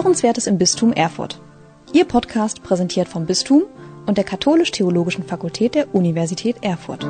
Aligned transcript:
Hörenswertes 0.00 0.46
im 0.46 0.56
Bistum 0.56 0.94
Erfurt. 0.94 1.42
Ihr 1.92 2.06
Podcast 2.06 2.62
präsentiert 2.62 3.06
vom 3.06 3.26
Bistum 3.26 3.64
und 4.06 4.16
der 4.16 4.24
Katholisch-Theologischen 4.24 5.24
Fakultät 5.24 5.74
der 5.74 5.94
Universität 5.94 6.56
Erfurt. 6.62 7.02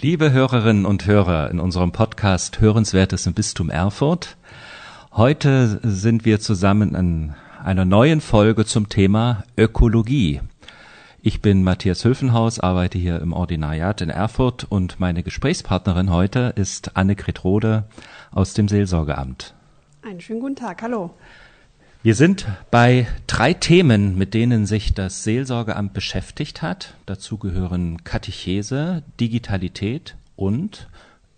Liebe 0.00 0.30
Hörerinnen 0.30 0.86
und 0.86 1.06
Hörer 1.06 1.50
in 1.50 1.58
unserem 1.58 1.90
Podcast 1.90 2.60
Hörenswertes 2.60 3.26
im 3.26 3.34
Bistum 3.34 3.68
Erfurt. 3.68 4.36
Heute 5.10 5.80
sind 5.82 6.24
wir 6.24 6.38
zusammen 6.38 6.94
in 6.94 7.34
einer 7.64 7.84
neuen 7.84 8.20
Folge 8.20 8.64
zum 8.64 8.88
Thema 8.88 9.42
Ökologie. 9.58 10.40
Ich 11.26 11.42
bin 11.42 11.64
Matthias 11.64 12.04
Hülfenhaus, 12.04 12.60
arbeite 12.60 12.98
hier 12.98 13.20
im 13.20 13.32
Ordinariat 13.32 14.00
in 14.00 14.10
Erfurt 14.10 14.62
und 14.62 15.00
meine 15.00 15.24
Gesprächspartnerin 15.24 16.12
heute 16.12 16.52
ist 16.54 16.96
Annegret 16.96 17.42
Rode 17.42 17.82
aus 18.30 18.54
dem 18.54 18.68
Seelsorgeamt. 18.68 19.52
Einen 20.02 20.20
schönen 20.20 20.38
guten 20.38 20.54
Tag, 20.54 20.82
hallo. 20.82 21.10
Wir 22.04 22.14
sind 22.14 22.46
bei 22.70 23.08
drei 23.26 23.54
Themen, 23.54 24.16
mit 24.16 24.34
denen 24.34 24.66
sich 24.66 24.94
das 24.94 25.24
Seelsorgeamt 25.24 25.94
beschäftigt 25.94 26.62
hat. 26.62 26.94
Dazu 27.06 27.38
gehören 27.38 28.04
Katechese, 28.04 29.02
Digitalität 29.18 30.14
und 30.36 30.88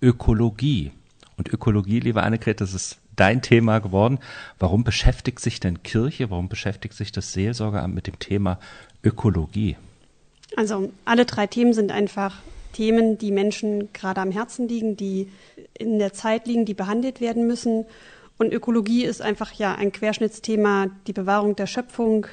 Ökologie. 0.02 0.92
Und 1.38 1.48
Ökologie, 1.50 2.00
liebe 2.00 2.22
Annegret, 2.22 2.60
das 2.60 2.74
ist 2.74 2.98
dein 3.18 3.42
Thema 3.42 3.78
geworden. 3.80 4.18
Warum 4.58 4.84
beschäftigt 4.84 5.40
sich 5.40 5.60
denn 5.60 5.82
Kirche, 5.82 6.30
warum 6.30 6.48
beschäftigt 6.48 6.94
sich 6.94 7.12
das 7.12 7.32
Seelsorgeamt 7.32 7.94
mit 7.94 8.06
dem 8.06 8.18
Thema 8.18 8.58
Ökologie? 9.08 9.76
Also 10.56 10.90
alle 11.04 11.24
drei 11.24 11.46
Themen 11.46 11.72
sind 11.72 11.90
einfach 11.90 12.36
Themen, 12.72 13.18
die 13.18 13.32
Menschen 13.32 13.92
gerade 13.92 14.20
am 14.20 14.30
Herzen 14.30 14.68
liegen, 14.68 14.96
die 14.96 15.28
in 15.78 15.98
der 15.98 16.12
Zeit 16.12 16.46
liegen, 16.46 16.64
die 16.64 16.74
behandelt 16.74 17.20
werden 17.20 17.46
müssen. 17.46 17.86
Und 18.38 18.52
Ökologie 18.52 19.04
ist 19.04 19.20
einfach 19.20 19.52
ja 19.52 19.74
ein 19.74 19.92
Querschnittsthema, 19.92 20.88
die 21.06 21.12
Bewahrung 21.12 21.56
der 21.56 21.66
Schöpfung, 21.66 22.26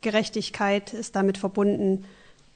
Gerechtigkeit 0.00 0.94
ist 0.94 1.16
damit 1.16 1.36
verbunden. 1.36 2.04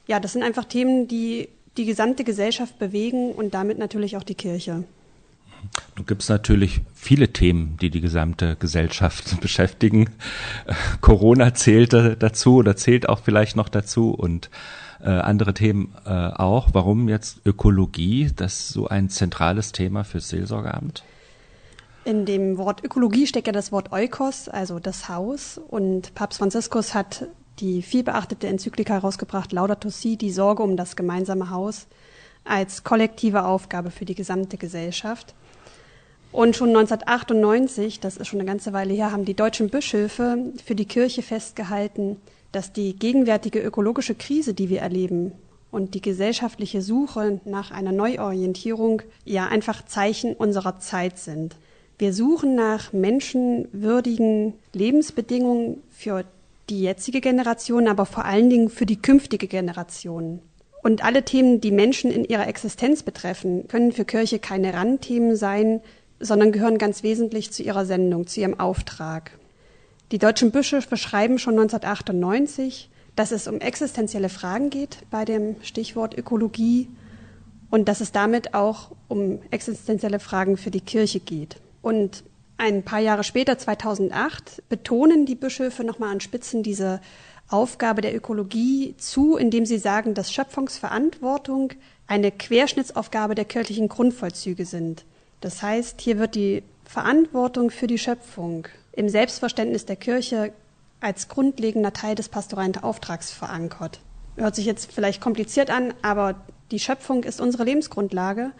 Ja, 0.07 0.19
das 0.19 0.33
sind 0.33 0.43
einfach 0.43 0.65
Themen, 0.65 1.07
die 1.07 1.49
die 1.77 1.85
gesamte 1.85 2.23
Gesellschaft 2.23 2.79
bewegen 2.79 3.31
und 3.31 3.53
damit 3.53 3.77
natürlich 3.77 4.17
auch 4.17 4.23
die 4.23 4.35
Kirche. 4.35 4.83
Gibt 6.05 6.21
es 6.21 6.29
natürlich 6.29 6.81
viele 6.93 7.31
Themen, 7.31 7.77
die 7.81 7.89
die 7.89 8.01
gesamte 8.01 8.55
Gesellschaft 8.57 9.39
beschäftigen. 9.41 10.09
Corona 11.01 11.53
zählt 11.53 11.93
dazu 11.93 12.57
oder 12.57 12.75
zählt 12.75 13.07
auch 13.09 13.19
vielleicht 13.19 13.55
noch 13.55 13.69
dazu 13.69 14.11
und 14.11 14.49
äh, 15.01 15.09
andere 15.09 15.53
Themen 15.53 15.93
äh, 16.05 16.09
auch. 16.09 16.69
Warum 16.73 17.09
jetzt 17.09 17.41
Ökologie, 17.45 18.31
das 18.35 18.69
so 18.69 18.87
ein 18.87 19.09
zentrales 19.09 19.71
Thema 19.71 20.03
fürs 20.03 20.29
Seelsorgeamt? 20.29 21.03
In 22.05 22.25
dem 22.25 22.57
Wort 22.57 22.83
Ökologie 22.83 23.25
steckt 23.25 23.47
ja 23.47 23.53
das 23.53 23.71
Wort 23.71 23.91
Oikos, 23.91 24.47
also 24.47 24.79
das 24.79 25.09
Haus. 25.09 25.59
Und 25.67 26.13
Papst 26.13 26.39
Franziskus 26.39 26.93
hat 26.93 27.27
die 27.59 27.81
vielbeachtete 27.81 28.47
Enzyklika 28.47 28.93
herausgebracht, 28.93 29.51
Laudato 29.51 29.89
Si, 29.89 30.17
die 30.17 30.31
Sorge 30.31 30.61
um 30.61 30.77
das 30.77 30.95
gemeinsame 30.95 31.49
Haus 31.49 31.87
als 32.43 32.83
kollektive 32.83 33.45
Aufgabe 33.45 33.91
für 33.91 34.05
die 34.05 34.15
gesamte 34.15 34.57
Gesellschaft. 34.57 35.33
Und 36.35 36.57
schon 36.57 36.75
1998, 36.75 38.01
das 38.01 38.17
ist 38.17 38.27
schon 38.27 38.41
eine 38.41 38.47
ganze 38.47 38.73
Weile 38.73 38.93
her, 38.93 39.13
haben 39.13 39.23
die 39.23 39.35
deutschen 39.35 39.69
Bischöfe 39.69 40.37
für 40.65 40.75
die 40.75 40.83
Kirche 40.83 41.21
festgehalten, 41.21 42.17
dass 42.51 42.73
die 42.73 42.93
gegenwärtige 42.93 43.59
ökologische 43.59 44.15
Krise, 44.15 44.53
die 44.53 44.67
wir 44.67 44.81
erleben, 44.81 45.31
und 45.71 45.93
die 45.93 46.01
gesellschaftliche 46.01 46.81
Suche 46.81 47.39
nach 47.45 47.71
einer 47.71 47.93
Neuorientierung 47.93 49.01
ja 49.23 49.47
einfach 49.47 49.85
Zeichen 49.85 50.33
unserer 50.33 50.77
Zeit 50.77 51.19
sind. 51.19 51.55
Wir 51.97 52.11
suchen 52.11 52.53
nach 52.53 52.91
menschenwürdigen 52.91 54.55
Lebensbedingungen 54.73 55.83
für 55.89 56.25
die 56.69 56.81
jetzige 56.81 57.21
Generation, 57.21 57.87
aber 57.87 58.05
vor 58.05 58.25
allen 58.25 58.49
Dingen 58.49 58.69
für 58.69 58.85
die 58.85 59.01
künftige 59.01 59.47
Generation. 59.47 60.41
Und 60.83 61.01
alle 61.01 61.23
Themen, 61.23 61.61
die 61.61 61.71
Menschen 61.71 62.11
in 62.11 62.25
ihrer 62.25 62.49
Existenz 62.49 63.03
betreffen, 63.03 63.69
können 63.69 63.93
für 63.93 64.03
Kirche 64.03 64.39
keine 64.39 64.73
Randthemen 64.73 65.37
sein, 65.37 65.79
sondern 66.25 66.51
gehören 66.51 66.77
ganz 66.77 67.03
wesentlich 67.03 67.51
zu 67.51 67.63
ihrer 67.63 67.85
Sendung, 67.85 68.27
zu 68.27 68.41
ihrem 68.41 68.59
Auftrag. 68.59 69.31
Die 70.11 70.19
deutschen 70.19 70.51
Bischöfe 70.51 70.97
schreiben 70.97 71.39
schon 71.39 71.53
1998, 71.53 72.89
dass 73.15 73.31
es 73.31 73.47
um 73.47 73.59
existenzielle 73.59 74.29
Fragen 74.29 74.69
geht 74.69 74.99
bei 75.09 75.25
dem 75.25 75.55
Stichwort 75.61 76.17
Ökologie 76.17 76.89
und 77.71 77.87
dass 77.87 78.01
es 78.01 78.11
damit 78.11 78.53
auch 78.53 78.91
um 79.07 79.39
existenzielle 79.51 80.19
Fragen 80.19 80.57
für 80.57 80.71
die 80.71 80.81
Kirche 80.81 81.19
geht. 81.19 81.57
Und 81.81 82.23
ein 82.57 82.83
paar 82.83 82.99
Jahre 82.99 83.23
später, 83.23 83.57
2008, 83.57 84.63
betonen 84.69 85.25
die 85.25 85.35
Bischöfe 85.35 85.83
nochmal 85.83 86.11
an 86.11 86.21
Spitzen 86.21 86.63
diese 86.63 87.01
Aufgabe 87.49 88.01
der 88.01 88.15
Ökologie 88.15 88.95
zu, 88.97 89.37
indem 89.37 89.65
sie 89.65 89.77
sagen, 89.77 90.13
dass 90.13 90.31
Schöpfungsverantwortung 90.31 91.73
eine 92.07 92.31
Querschnittsaufgabe 92.31 93.35
der 93.35 93.45
kirchlichen 93.45 93.89
Grundvollzüge 93.89 94.65
sind. 94.65 95.05
Das 95.41 95.61
heißt, 95.61 96.01
hier 96.01 96.19
wird 96.19 96.35
die 96.35 96.63
Verantwortung 96.85 97.71
für 97.71 97.87
die 97.87 97.97
Schöpfung 97.97 98.67
im 98.93 99.09
Selbstverständnis 99.09 99.85
der 99.85 99.95
Kirche 99.95 100.53
als 101.01 101.27
grundlegender 101.27 101.93
Teil 101.93 102.15
des 102.15 102.29
pastoralen 102.29 102.77
Auftrags 102.77 103.31
verankert. 103.31 103.99
Hört 104.37 104.55
sich 104.55 104.65
jetzt 104.65 104.91
vielleicht 104.91 105.21
kompliziert 105.21 105.69
an, 105.69 105.93
aber 106.01 106.35
die 106.71 106.79
Schöpfung 106.79 107.23
ist 107.23 107.39
unsere 107.39 107.63
Lebensgrundlage. 107.63 108.51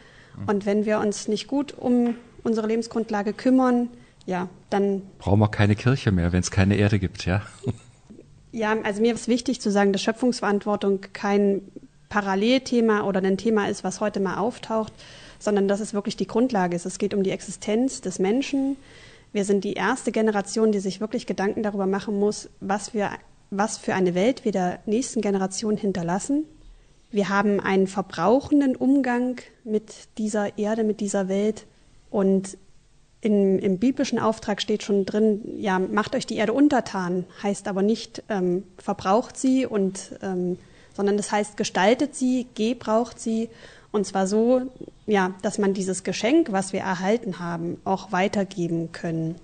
Und 0.48 0.66
wenn 0.66 0.86
wir 0.86 1.00
uns 1.00 1.28
nicht 1.28 1.48
gut 1.48 1.74
um 1.78 2.16
unsere 2.44 2.68
Lebensgrundlage 2.68 3.34
kümmern, 3.34 3.90
ja, 4.26 4.50
dann. 4.70 5.02
Brauchen 5.20 5.40
wir 5.40 5.50
keine 5.50 5.76
Kirche 5.76 6.12
mehr, 6.12 6.34
wenn 6.34 6.42
es 6.42 6.52
keine 6.52 6.76
Erde 6.76 7.00
gibt, 7.00 7.26
ja? 7.26 7.42
Ja, 8.52 8.74
also 8.84 9.02
mir 9.02 9.14
ist 9.14 9.28
wichtig 9.28 9.60
zu 9.60 9.70
sagen, 9.70 9.92
dass 9.92 10.02
Schöpfungsverantwortung 10.02 11.02
kein 11.12 11.62
Parallelthema 12.08 13.02
oder 13.04 13.22
ein 13.22 13.36
Thema 13.36 13.68
ist, 13.68 13.84
was 13.84 14.00
heute 14.00 14.22
mal 14.22 14.38
auftaucht, 14.38 14.94
sondern 15.40 15.68
dass 15.68 15.80
es 15.80 15.94
wirklich 15.94 16.18
die 16.18 16.28
Grundlage 16.28 16.76
ist. 16.76 16.86
Es 16.86 16.98
geht 16.98 17.14
um 17.14 17.24
die 17.24 17.32
Existenz 17.32 18.02
des 18.02 18.20
Menschen. 18.20 18.78
Wir 19.34 19.46
sind 19.46 19.64
die 19.64 19.74
erste 19.74 20.12
Generation, 20.12 20.72
die 20.72 20.80
sich 20.80 21.02
wirklich 21.02 21.26
Gedanken 21.26 21.64
darüber 21.64 21.86
machen 21.88 22.20
muss, 22.20 22.50
was 22.62 22.94
wir, 22.94 23.10
was 23.50 23.78
für 23.78 23.94
eine 23.94 24.16
Welt 24.16 24.46
wir 24.46 24.52
der 24.52 24.80
nächsten 24.86 25.22
Generation 25.22 25.78
hinterlassen. 25.78 26.46
Wir 27.12 27.30
haben 27.30 27.60
einen 27.60 27.88
verbrauchenden 27.88 28.76
Umgang 28.76 29.40
mit 29.64 29.94
dieser 30.18 30.58
Erde, 30.58 30.84
mit 30.84 31.00
dieser 31.00 31.28
Welt. 31.28 31.66
Und 32.10 32.58
in, 33.22 33.58
im 33.60 33.80
biblischen 33.80 34.20
Auftrag 34.20 34.62
steht 34.62 34.84
schon 34.84 35.06
drin, 35.06 35.42
ja, 35.58 35.80
macht 35.80 36.16
euch 36.16 36.28
die 36.28 36.36
Erde 36.36 36.54
untertan, 36.54 37.26
heißt 37.42 37.68
aber 37.68 37.82
nicht, 37.82 38.22
ähm, 38.30 38.64
verbraucht 38.78 39.36
sie 39.36 39.66
und, 39.66 40.12
ähm, 40.22 40.58
sondern 40.94 41.18
das 41.18 41.32
heißt, 41.32 41.58
gestaltet 41.58 42.16
sie, 42.16 42.48
gebraucht 42.54 43.20
sie 43.20 43.50
und 43.96 44.06
zwar 44.06 44.28
so, 44.28 44.62
ja, 45.08 45.34
dass 45.42 45.58
man 45.58 45.74
dieses 45.74 46.04
Geschenk, 46.04 46.52
was 46.52 46.74
wir 46.74 46.82
erhalten 46.82 47.40
haben, 47.40 47.78
auch 47.86 48.12
weitergeben 48.12 48.92
können. 48.92 49.30
Mhm. 49.30 49.36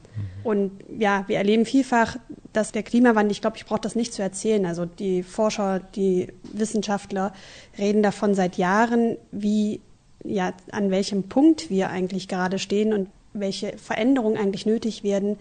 Und 0.43 0.71
ja, 0.99 1.23
wir 1.27 1.37
erleben 1.37 1.65
vielfach, 1.65 2.17
dass 2.51 2.73
der 2.73 2.83
Klimawandel, 2.83 3.31
ich 3.31 3.39
glaube, 3.39 3.55
ich 3.55 3.65
brauche 3.65 3.79
das 3.79 3.95
nicht 3.95 4.13
zu 4.13 4.21
erzählen. 4.21 4.65
Also 4.65 4.85
die 4.85 5.23
Forscher, 5.23 5.79
die 5.79 6.27
Wissenschaftler 6.51 7.31
reden 7.77 8.03
davon 8.03 8.35
seit 8.35 8.57
Jahren, 8.57 9.15
wie, 9.31 9.79
ja, 10.25 10.51
an 10.73 10.91
welchem 10.91 11.23
Punkt 11.23 11.69
wir 11.69 11.89
eigentlich 11.89 12.27
gerade 12.27 12.59
stehen 12.59 12.91
und 12.91 13.07
welche 13.31 13.77
Veränderungen 13.77 14.37
eigentlich 14.37 14.65
nötig 14.65 15.01
werden, 15.01 15.37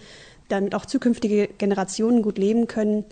damit 0.48 0.72
auch 0.76 0.86
zukünftige 0.86 1.48
Generationen 1.58 2.22
gut 2.22 2.38
leben 2.38 2.68
können. 2.68 3.04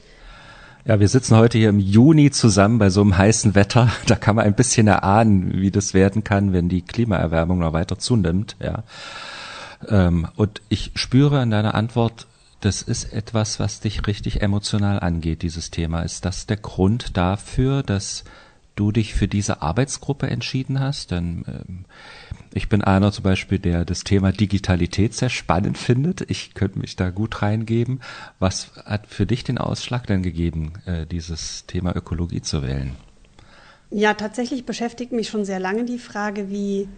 Ja, 0.84 1.00
wir 1.00 1.08
sitzen 1.08 1.36
heute 1.36 1.58
hier 1.58 1.68
im 1.68 1.80
Juni 1.80 2.30
zusammen 2.30 2.78
bei 2.78 2.88
so 2.88 3.00
einem 3.00 3.16
heißen 3.16 3.54
Wetter. 3.54 3.90
Da 4.06 4.14
kann 4.14 4.36
man 4.36 4.46
ein 4.46 4.54
bisschen 4.54 4.86
erahnen, 4.86 5.60
wie 5.60 5.70
das 5.70 5.92
werden 5.92 6.24
kann, 6.24 6.52
wenn 6.52 6.68
die 6.68 6.82
Klimaerwärmung 6.82 7.58
noch 7.58 7.72
weiter 7.72 7.98
zunimmt. 7.98 8.56
Ja. 8.60 8.84
Ähm, 9.88 10.28
und 10.36 10.62
ich 10.68 10.92
spüre 10.94 11.42
in 11.42 11.50
deiner 11.50 11.74
Antwort, 11.74 12.26
das 12.60 12.82
ist 12.82 13.12
etwas, 13.12 13.60
was 13.60 13.80
dich 13.80 14.06
richtig 14.06 14.42
emotional 14.42 14.98
angeht, 15.00 15.42
dieses 15.42 15.70
Thema. 15.70 16.02
Ist 16.02 16.24
das 16.24 16.46
der 16.46 16.56
Grund 16.56 17.16
dafür, 17.16 17.82
dass 17.82 18.24
du 18.74 18.90
dich 18.90 19.14
für 19.14 19.28
diese 19.28 19.62
Arbeitsgruppe 19.62 20.28
entschieden 20.28 20.80
hast? 20.80 21.10
Denn 21.10 21.44
ähm, 21.46 21.84
ich 22.54 22.68
bin 22.68 22.82
einer 22.82 23.12
zum 23.12 23.24
Beispiel, 23.24 23.58
der 23.58 23.84
das 23.84 24.04
Thema 24.04 24.32
Digitalität 24.32 25.14
sehr 25.14 25.28
spannend 25.28 25.78
findet. 25.78 26.30
Ich 26.30 26.54
könnte 26.54 26.78
mich 26.78 26.96
da 26.96 27.10
gut 27.10 27.42
reingeben. 27.42 28.00
Was 28.38 28.72
hat 28.84 29.06
für 29.06 29.26
dich 29.26 29.44
den 29.44 29.58
Ausschlag 29.58 30.06
denn 30.06 30.22
gegeben, 30.22 30.72
äh, 30.86 31.06
dieses 31.06 31.66
Thema 31.66 31.94
Ökologie 31.94 32.42
zu 32.42 32.62
wählen? 32.62 32.96
Ja, 33.90 34.14
tatsächlich 34.14 34.66
beschäftigt 34.66 35.12
mich 35.12 35.28
schon 35.28 35.44
sehr 35.44 35.60
lange 35.60 35.84
die 35.84 35.98
Frage, 35.98 36.50
wie 36.50 36.88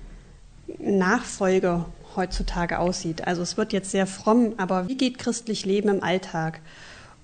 Nachfolge 0.79 1.85
heutzutage 2.17 2.79
aussieht. 2.79 3.27
Also 3.27 3.43
es 3.43 3.57
wird 3.57 3.73
jetzt 3.73 3.91
sehr 3.91 4.07
fromm, 4.07 4.55
aber 4.57 4.89
wie 4.89 4.97
geht 4.97 5.19
christlich 5.19 5.65
Leben 5.65 5.89
im 5.89 6.03
Alltag? 6.03 6.61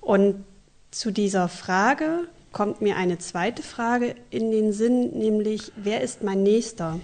Und 0.01 0.45
zu 0.91 1.11
dieser 1.11 1.49
Frage 1.49 2.29
kommt 2.53 2.81
mir 2.81 2.97
eine 2.97 3.19
zweite 3.19 3.63
Frage 3.63 4.15
in 4.31 4.51
den 4.51 4.73
Sinn, 4.73 5.11
nämlich 5.19 5.73
wer 5.77 6.01
ist 6.01 6.23
mein 6.23 6.43
Nächster? 6.43 7.01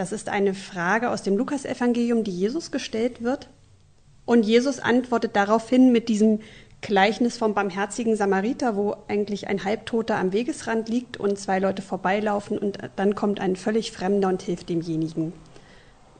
Das 0.00 0.12
ist 0.12 0.30
eine 0.30 0.54
Frage 0.54 1.10
aus 1.10 1.22
dem 1.24 1.36
Lukasevangelium, 1.36 2.24
die 2.24 2.30
Jesus 2.30 2.70
gestellt 2.70 3.22
wird. 3.22 3.50
Und 4.24 4.46
Jesus 4.46 4.78
antwortet 4.78 5.36
daraufhin 5.36 5.92
mit 5.92 6.08
diesem 6.08 6.40
Gleichnis 6.80 7.36
vom 7.36 7.52
barmherzigen 7.52 8.16
Samariter, 8.16 8.76
wo 8.76 8.96
eigentlich 9.08 9.48
ein 9.48 9.62
Halbtoter 9.62 10.16
am 10.16 10.32
Wegesrand 10.32 10.88
liegt 10.88 11.18
und 11.18 11.38
zwei 11.38 11.58
Leute 11.58 11.82
vorbeilaufen 11.82 12.56
und 12.56 12.78
dann 12.96 13.14
kommt 13.14 13.40
ein 13.40 13.56
völlig 13.56 13.92
Fremder 13.92 14.28
und 14.28 14.40
hilft 14.40 14.70
demjenigen. 14.70 15.34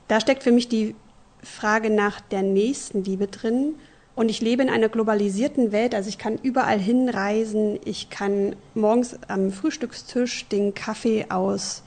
Da 0.08 0.20
steckt 0.20 0.42
für 0.42 0.52
mich 0.52 0.68
die 0.68 0.94
Frage 1.42 1.88
nach 1.88 2.20
der 2.20 2.42
Nächstenliebe 2.42 3.28
drin. 3.28 3.76
Und 4.14 4.28
ich 4.28 4.42
lebe 4.42 4.62
in 4.62 4.68
einer 4.68 4.90
globalisierten 4.90 5.72
Welt, 5.72 5.94
also 5.94 6.10
ich 6.10 6.18
kann 6.18 6.36
überall 6.42 6.78
hinreisen, 6.78 7.80
ich 7.86 8.10
kann 8.10 8.56
morgens 8.74 9.18
am 9.28 9.50
Frühstückstisch 9.50 10.48
den 10.48 10.74
Kaffee 10.74 11.30
aus, 11.30 11.82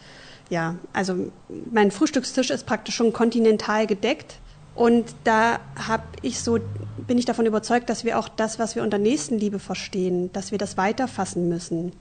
ja, 0.54 0.76
also 0.94 1.32
mein 1.72 1.90
Frühstückstisch 1.90 2.52
ist 2.52 2.68
praktisch 2.68 2.96
schon 2.96 3.12
kontinental 3.12 3.88
gedeckt. 3.88 4.40
Und 4.76 5.16
da 5.24 5.60
habe 5.76 6.04
ich 6.22 6.40
so, 6.40 6.60
bin 7.08 7.18
ich 7.18 7.26
davon 7.26 7.46
überzeugt, 7.46 7.90
dass 7.90 8.06
wir 8.06 8.18
auch 8.18 8.30
das, 8.30 8.60
was 8.60 8.76
wir 8.76 8.84
unter 8.84 9.00
Nächstenliebe 9.00 9.60
verstehen, 9.60 10.32
dass 10.32 10.52
wir 10.52 10.58
das 10.58 10.78
weiterfassen 10.78 11.50
müssen. 11.50 11.92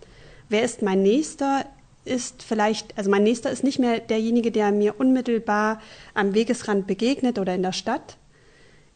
Wer 0.49 0.62
ist 0.62 0.82
mein 0.82 1.02
Nächster? 1.02 1.64
Ist 2.04 2.43
vielleicht, 2.43 2.96
also 2.99 3.10
mein 3.10 3.22
Nächster 3.22 3.50
ist 3.50 3.64
nicht 3.64 3.78
mehr 3.78 4.00
derjenige, 4.00 4.50
der 4.50 4.70
mir 4.70 4.99
unmittelbar 4.99 5.81
am 6.14 6.34
Wegesrand 6.34 6.87
begegnet 6.87 7.38
oder 7.38 7.54
in 7.54 7.62
der 7.62 7.72
Stadt. 7.72 8.16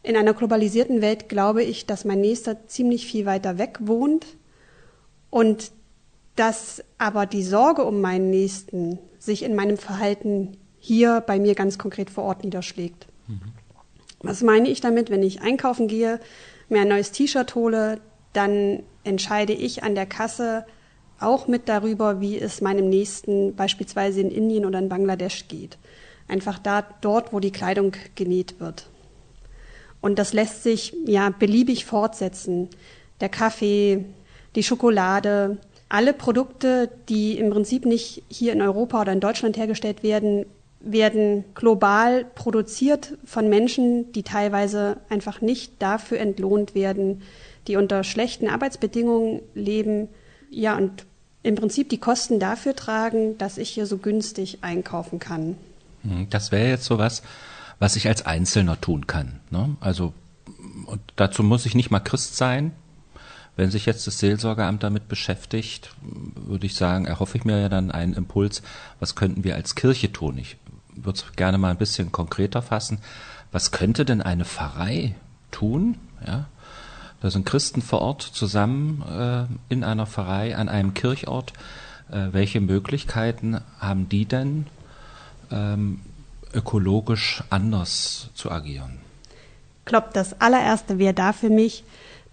In 0.03 0.15
einer 0.15 0.33
globalisierten 0.33 1.01
Welt 1.01 1.29
glaube 1.29 1.63
ich, 1.63 1.85
dass 1.85 2.05
mein 2.05 2.21
Nächster 2.21 2.67
ziemlich 2.67 3.07
viel 3.07 3.25
weiter 3.25 3.57
weg 3.57 3.79
wohnt 3.81 4.25
und 5.29 5.71
dass 6.37 6.83
aber 6.97 7.25
die 7.25 7.43
Sorge 7.43 7.83
um 7.83 7.99
meinen 7.99 8.29
Nächsten 8.29 8.99
sich 9.19 9.43
in 9.43 9.55
meinem 9.55 9.77
Verhalten 9.77 10.55
hier 10.79 11.21
bei 11.21 11.39
mir 11.39 11.55
ganz 11.55 11.77
konkret 11.77 12.09
vor 12.09 12.23
Ort 12.23 12.43
niederschlägt. 12.43 13.07
Mhm. 13.27 13.41
Was 14.21 14.41
meine 14.41 14.69
ich 14.69 14.79
damit? 14.79 15.09
Wenn 15.09 15.23
ich 15.23 15.41
einkaufen 15.41 15.87
gehe, 15.87 16.19
mir 16.69 16.81
ein 16.81 16.87
neues 16.87 17.11
T-Shirt 17.11 17.55
hole, 17.55 17.99
dann 18.33 18.83
entscheide 19.03 19.53
ich 19.53 19.83
an 19.83 19.95
der 19.95 20.05
Kasse 20.05 20.65
auch 21.19 21.47
mit 21.47 21.67
darüber, 21.67 22.21
wie 22.21 22.39
es 22.39 22.61
meinem 22.61 22.89
Nächsten 22.89 23.55
beispielsweise 23.55 24.21
in 24.21 24.29
Indien 24.29 24.65
oder 24.65 24.79
in 24.79 24.89
Bangladesch 24.89 25.47
geht. 25.47 25.77
Einfach 26.27 26.59
da, 26.59 26.83
dort, 27.01 27.33
wo 27.33 27.39
die 27.39 27.51
Kleidung 27.51 27.93
genäht 28.15 28.59
wird. 28.59 28.87
Und 30.01 30.19
das 30.19 30.33
lässt 30.33 30.61
sich 30.61 30.95
ja 31.05 31.29
beliebig 31.29 31.85
fortsetzen. 31.85 32.69
Der 33.21 33.29
Kaffee, 33.29 34.05
die 34.55 34.63
Schokolade, 34.63 35.57
alle 35.89 36.13
Produkte, 36.13 36.89
die 37.09 37.37
im 37.37 37.49
Prinzip 37.49 37.85
nicht 37.85 38.23
hier 38.27 38.53
in 38.53 38.61
Europa 38.61 39.01
oder 39.01 39.13
in 39.13 39.19
Deutschland 39.19 39.57
hergestellt 39.57 40.03
werden, 40.03 40.45
werden 40.79 41.43
global 41.55 42.25
produziert 42.35 43.17
von 43.25 43.49
Menschen, 43.49 44.11
die 44.11 44.23
teilweise 44.23 44.97
einfach 45.09 45.41
nicht 45.41 45.73
dafür 45.79 46.19
entlohnt 46.19 46.75
werden, 46.75 47.21
die 47.67 47.75
unter 47.77 48.03
schlechten 48.03 48.47
Arbeitsbedingungen 48.47 49.41
leben, 49.53 50.07
ja, 50.49 50.77
und 50.77 51.05
im 51.43 51.55
Prinzip 51.55 51.89
die 51.89 51.97
Kosten 51.97 52.39
dafür 52.39 52.75
tragen, 52.75 53.37
dass 53.37 53.57
ich 53.57 53.69
hier 53.69 53.85
so 53.85 53.97
günstig 53.97 54.59
einkaufen 54.61 55.19
kann. 55.19 55.57
Hm, 56.03 56.27
das 56.29 56.51
wäre 56.51 56.69
jetzt 56.69 56.85
sowas, 56.85 57.23
was 57.79 57.95
ich 57.95 58.07
als 58.07 58.25
Einzelner 58.25 58.79
tun 58.79 59.07
kann. 59.07 59.39
Ne? 59.49 59.75
Also 59.79 60.13
und 60.85 61.01
dazu 61.15 61.43
muss 61.43 61.65
ich 61.65 61.75
nicht 61.75 61.91
mal 61.91 61.99
Christ 61.99 62.37
sein. 62.37 62.71
Wenn 63.57 63.71
sich 63.71 63.87
jetzt 63.87 64.05
das 64.05 64.19
Seelsorgeamt 64.19 64.83
damit 64.83 65.07
beschäftigt, 65.07 65.89
würde 66.01 66.67
ich 66.67 66.75
sagen, 66.75 67.05
erhoffe 67.05 67.37
ich 67.37 67.43
mir 67.43 67.59
ja 67.59 67.69
dann 67.69 67.91
einen 67.91 68.13
Impuls, 68.13 68.61
was 68.99 69.15
könnten 69.15 69.43
wir 69.43 69.55
als 69.55 69.73
Kirche 69.73 70.13
tun? 70.13 70.37
Ich 70.37 70.57
würde 70.95 71.17
es 71.19 71.35
gerne 71.35 71.57
mal 71.57 71.71
ein 71.71 71.77
bisschen 71.77 72.11
konkreter 72.11 72.61
fassen. 72.61 72.99
Was 73.51 73.71
könnte 73.71 74.05
denn 74.05 74.21
eine 74.21 74.45
Pfarrei 74.45 75.15
tun? 75.49 75.97
Ja, 76.25 76.45
da 77.19 77.31
sind 77.31 77.47
Christen 77.47 77.81
vor 77.81 78.01
Ort 78.01 78.21
zusammen 78.21 79.01
äh, 79.01 79.73
in 79.73 79.83
einer 79.83 80.05
Pfarrei 80.05 80.55
an 80.55 80.69
einem 80.69 80.93
Kirchort. 80.93 81.53
Äh, 82.11 82.27
welche 82.31 82.61
Möglichkeiten 82.61 83.59
haben 83.79 84.07
die 84.07 84.25
denn, 84.25 84.67
ähm, 85.49 86.01
ökologisch 86.53 87.43
anders 87.49 88.29
zu 88.35 88.51
agieren? 88.51 88.99
Ich 89.79 89.85
glaube, 89.85 90.09
das 90.13 90.39
allererste 90.41 90.99
wäre 90.99 91.13
da 91.15 91.33
für 91.33 91.49
mich, 91.49 91.83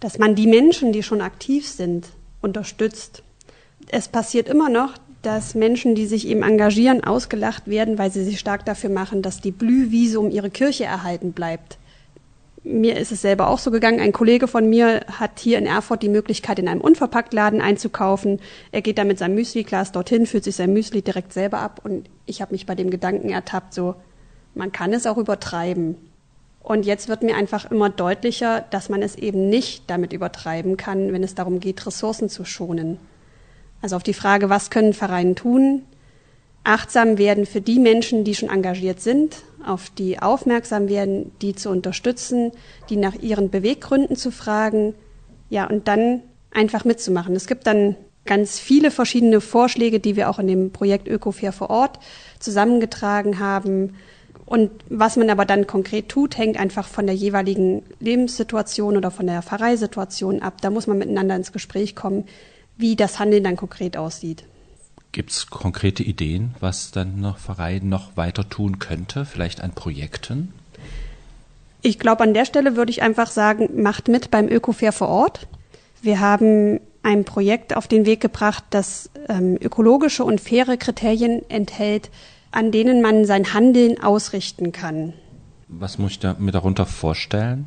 dass 0.04 0.18
man 0.18 0.34
die 0.34 0.46
Menschen, 0.46 0.92
die 0.92 1.02
schon 1.02 1.22
aktiv 1.22 1.66
sind, 1.66 2.08
unterstützt. 2.42 3.22
Es 3.88 4.06
passiert 4.06 4.50
immer 4.50 4.68
noch, 4.68 4.92
dass 5.22 5.54
Menschen, 5.54 5.94
die 5.94 6.04
sich 6.04 6.28
eben 6.28 6.42
engagieren, 6.42 7.02
ausgelacht 7.02 7.68
werden, 7.68 7.96
weil 7.96 8.10
sie 8.10 8.22
sich 8.22 8.38
stark 8.38 8.66
dafür 8.66 8.90
machen, 8.90 9.22
dass 9.22 9.40
die 9.40 9.50
Blühwiese 9.50 10.20
um 10.20 10.30
ihre 10.30 10.50
Kirche 10.50 10.84
erhalten 10.84 11.32
bleibt. 11.32 11.78
Mir 12.64 12.98
ist 12.98 13.12
es 13.12 13.22
selber 13.22 13.48
auch 13.48 13.58
so 13.58 13.70
gegangen. 13.70 13.98
Ein 13.98 14.12
Kollege 14.12 14.46
von 14.46 14.68
mir 14.68 15.06
hat 15.10 15.38
hier 15.38 15.56
in 15.56 15.64
Erfurt 15.64 16.02
die 16.02 16.10
Möglichkeit, 16.10 16.58
in 16.58 16.68
einem 16.68 16.82
Unverpacktladen 16.82 17.62
einzukaufen. 17.62 18.40
Er 18.72 18.82
geht 18.82 18.98
da 18.98 19.04
mit 19.04 19.18
seinem 19.18 19.36
Müsli-Glas 19.36 19.92
dorthin, 19.92 20.26
füllt 20.26 20.44
sich 20.44 20.56
sein 20.56 20.74
Müsli 20.74 21.00
direkt 21.00 21.32
selber 21.32 21.60
ab 21.60 21.80
und 21.82 22.10
ich 22.26 22.42
habe 22.42 22.52
mich 22.52 22.66
bei 22.66 22.74
dem 22.74 22.90
Gedanken 22.90 23.30
ertappt, 23.30 23.72
so, 23.72 23.94
man 24.54 24.70
kann 24.70 24.92
es 24.92 25.06
auch 25.06 25.16
übertreiben. 25.16 25.96
Und 26.64 26.87
jetzt 26.87 27.08
wird 27.08 27.22
mir 27.22 27.37
einfach 27.37 27.70
immer 27.70 27.90
deutlicher, 27.90 28.64
dass 28.70 28.88
man 28.88 29.02
es 29.02 29.16
eben 29.16 29.50
nicht 29.50 29.84
damit 29.88 30.14
übertreiben 30.14 30.78
kann, 30.78 31.12
wenn 31.12 31.22
es 31.22 31.34
darum 31.34 31.61
geht, 31.61 31.87
Ressourcen 31.87 32.31
zu 32.31 32.46
schonen. 32.46 32.99
Also 33.82 33.96
auf 33.96 34.02
die 34.02 34.14
Frage, 34.14 34.49
was 34.49 34.70
können 34.70 34.94
Vereine 34.94 35.34
tun? 35.34 35.82
Achtsam 36.64 37.19
werden 37.19 37.44
für 37.44 37.61
die 37.61 37.78
Menschen, 37.78 38.25
die 38.25 38.34
schon 38.34 38.49
engagiert 38.49 39.00
sind, 39.00 39.43
auf 39.62 39.90
die 39.90 40.19
aufmerksam 40.20 40.88
werden, 40.88 41.32
die 41.43 41.55
zu 41.55 41.69
unterstützen, 41.69 42.50
die 42.88 42.96
nach 42.96 43.14
ihren 43.17 43.50
Beweggründen 43.50 44.17
zu 44.17 44.31
fragen, 44.31 44.94
ja, 45.50 45.69
und 45.69 45.87
dann 45.87 46.22
einfach 46.50 46.87
mitzumachen. 46.87 47.37
Es 47.37 47.46
gibt 47.46 47.67
dann 47.67 47.94
ganz 48.25 48.58
viele 48.58 48.90
verschiedene 48.90 49.43
Vorschläge, 49.43 50.00
die 50.00 50.17
wir 50.17 50.31
auch 50.31 50.38
in 50.38 50.46
dem 50.46 50.70
Projekt 50.70 51.08
Ökofair 51.08 51.52
vor 51.52 51.69
Ort 51.69 51.99
zusammengetragen 52.38 53.38
haben. 53.38 53.96
Und 54.46 54.70
was 54.91 55.17
man 55.17 55.31
aber 55.31 55.46
dann 55.46 55.67
konkret 55.67 56.08
tut, 56.08 56.37
hängt 56.37 56.58
einfach 56.58 56.87
von 56.87 57.06
der 57.06 57.14
jeweiligen 57.14 57.82
Lebenssituation 58.00 58.96
oder 58.96 59.11
von 59.11 59.26
der 59.26 59.43
Pfarreisituation 59.43 60.43
ab. 60.43 60.61
Da 60.61 60.70
muss 60.70 60.87
man 60.87 60.99
miteinander 60.99 61.35
ins 61.35 61.52
Gespräch 61.52 61.96
kommen 61.96 62.25
wie 62.76 62.96
das 62.96 63.19
Handeln 63.19 63.44
dann 63.44 63.56
konkret 63.56 63.96
aussieht. 63.96 64.44
Gibt 65.12 65.31
es 65.31 65.46
konkrete 65.46 66.02
Ideen, 66.02 66.55
was 66.60 66.91
dann 66.91 67.20
noch 67.20 67.39
Verein 67.39 67.89
noch 67.89 68.17
weiter 68.17 68.48
tun 68.48 68.79
könnte, 68.81 69.24
vielleicht 69.24 69.60
an 69.60 69.72
Projekten? 69.72 70.53
Ich 71.82 71.98
glaube, 71.98 72.24
an 72.24 72.34
der 72.34 72.46
Stelle 72.46 72.77
würde 72.77 72.91
ich 72.91 73.03
einfach 73.03 73.31
sagen, 73.31 73.82
macht 73.82 74.08
mit 74.08 74.31
beim 74.31 74.48
Ökofair 74.48 74.93
vor 74.93 75.08
Ort. 75.08 75.46
Wir 76.03 76.19
haben 76.19 76.81
ein 77.03 77.24
Projekt 77.24 77.77
auf 77.77 77.86
den 77.86 78.06
Weg 78.06 78.20
gebracht, 78.20 78.65
das 78.70 79.10
ähm, 79.29 79.56
ökologische 79.60 80.24
und 80.24 80.41
faire 80.41 80.77
Kriterien 80.79 81.48
enthält, 81.48 82.10
an 82.55 82.70
denen 82.70 83.03
man 83.03 83.25
sein 83.25 83.53
Handeln 83.53 84.03
ausrichten 84.03 84.70
kann. 84.70 85.13
Was 85.69 85.99
muss 85.99 86.13
ich 86.13 86.19
da, 86.20 86.37
mir 86.39 86.53
darunter 86.53 86.87
vorstellen? 86.87 87.67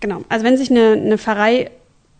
Genau, 0.00 0.22
also 0.28 0.44
wenn 0.44 0.56
sich 0.56 0.70
eine, 0.70 0.92
eine 0.92 1.18
Pfarrei 1.18 1.70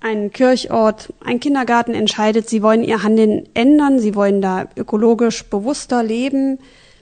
ein 0.00 0.30
Kirchort, 0.32 1.12
ein 1.24 1.40
Kindergarten 1.40 1.92
entscheidet, 1.92 2.48
sie 2.48 2.62
wollen 2.62 2.84
ihr 2.84 3.02
Handeln 3.02 3.48
ändern, 3.54 3.98
sie 3.98 4.14
wollen 4.14 4.40
da 4.40 4.68
ökologisch 4.76 5.44
bewusster 5.44 6.02
leben, 6.02 6.58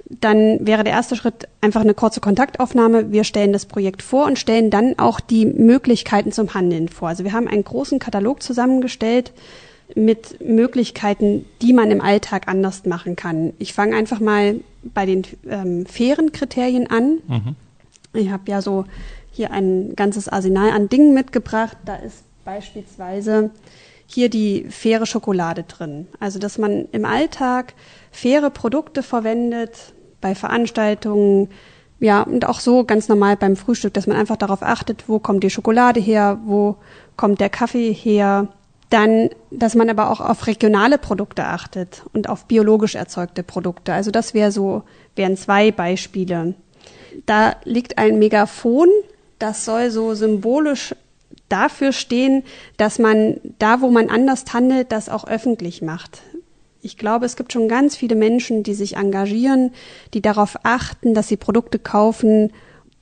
dann 0.08 0.66
wäre 0.66 0.82
der 0.82 0.94
erste 0.94 1.14
Schritt 1.14 1.46
einfach 1.60 1.82
eine 1.82 1.94
kurze 1.94 2.20
Kontaktaufnahme. 2.20 3.12
Wir 3.12 3.24
stellen 3.24 3.52
das 3.52 3.66
Projekt 3.66 4.02
vor 4.02 4.26
und 4.26 4.38
stellen 4.38 4.70
dann 4.70 4.98
auch 4.98 5.20
die 5.20 5.46
Möglichkeiten 5.46 6.32
zum 6.32 6.54
Handeln 6.54 6.88
vor. 6.88 7.08
Also 7.08 7.22
wir 7.22 7.32
haben 7.32 7.48
einen 7.48 7.64
großen 7.64 7.98
Katalog 7.98 8.42
zusammengestellt 8.42 9.32
mit 9.94 10.40
Möglichkeiten, 10.44 11.44
die 11.62 11.72
man 11.72 11.90
im 11.90 12.00
Alltag 12.00 12.48
anders 12.48 12.84
machen 12.86 13.16
kann. 13.16 13.52
Ich 13.58 13.72
fange 13.72 13.96
einfach 13.96 14.20
mal 14.20 14.60
bei 14.82 15.06
den 15.06 15.22
ähm, 15.48 15.86
fairen 15.86 16.32
Kriterien 16.32 16.88
an. 16.90 17.18
Mhm. 17.26 17.56
Ich 18.12 18.30
habe 18.30 18.50
ja 18.50 18.62
so 18.62 18.84
hier 19.30 19.50
ein 19.50 19.94
ganzes 19.94 20.28
Arsenal 20.28 20.70
an 20.70 20.88
Dingen 20.88 21.14
mitgebracht. 21.14 21.76
Da 21.84 21.96
ist 21.96 22.24
beispielsweise 22.44 23.50
hier 24.06 24.28
die 24.30 24.66
faire 24.70 25.06
Schokolade 25.06 25.64
drin. 25.64 26.06
Also, 26.20 26.38
dass 26.38 26.58
man 26.58 26.86
im 26.92 27.04
Alltag 27.04 27.74
faire 28.10 28.50
Produkte 28.50 29.02
verwendet, 29.02 29.92
bei 30.20 30.34
Veranstaltungen, 30.34 31.48
ja, 31.98 32.22
und 32.22 32.46
auch 32.46 32.60
so 32.60 32.84
ganz 32.84 33.08
normal 33.08 33.36
beim 33.36 33.56
Frühstück, 33.56 33.94
dass 33.94 34.06
man 34.06 34.16
einfach 34.16 34.36
darauf 34.36 34.62
achtet, 34.62 35.08
wo 35.08 35.18
kommt 35.18 35.42
die 35.42 35.50
Schokolade 35.50 36.00
her, 36.00 36.38
wo 36.44 36.76
kommt 37.16 37.40
der 37.40 37.48
Kaffee 37.48 37.92
her. 37.92 38.48
Dann, 38.90 39.30
dass 39.50 39.74
man 39.74 39.90
aber 39.90 40.10
auch 40.10 40.20
auf 40.20 40.46
regionale 40.46 40.98
Produkte 40.98 41.44
achtet 41.44 42.04
und 42.12 42.28
auf 42.28 42.44
biologisch 42.44 42.94
erzeugte 42.94 43.42
Produkte. 43.42 43.92
Also 43.92 44.10
das 44.10 44.32
wäre 44.32 44.52
so, 44.52 44.84
wären 45.16 45.36
zwei 45.36 45.72
Beispiele. 45.72 46.54
Da 47.26 47.56
liegt 47.64 47.98
ein 47.98 48.18
Megafon, 48.18 48.88
das 49.38 49.64
soll 49.64 49.90
so 49.90 50.14
symbolisch 50.14 50.94
dafür 51.48 51.92
stehen, 51.92 52.42
dass 52.76 52.98
man 52.98 53.40
da, 53.58 53.80
wo 53.80 53.90
man 53.90 54.08
anders 54.10 54.44
handelt, 54.52 54.92
das 54.92 55.08
auch 55.08 55.26
öffentlich 55.26 55.82
macht. 55.82 56.22
Ich 56.82 56.96
glaube, 56.96 57.26
es 57.26 57.36
gibt 57.36 57.52
schon 57.52 57.68
ganz 57.68 57.96
viele 57.96 58.14
Menschen, 58.14 58.62
die 58.62 58.74
sich 58.74 58.96
engagieren, 58.96 59.72
die 60.14 60.22
darauf 60.22 60.56
achten, 60.62 61.14
dass 61.14 61.28
sie 61.28 61.36
Produkte 61.36 61.78
kaufen, 61.78 62.52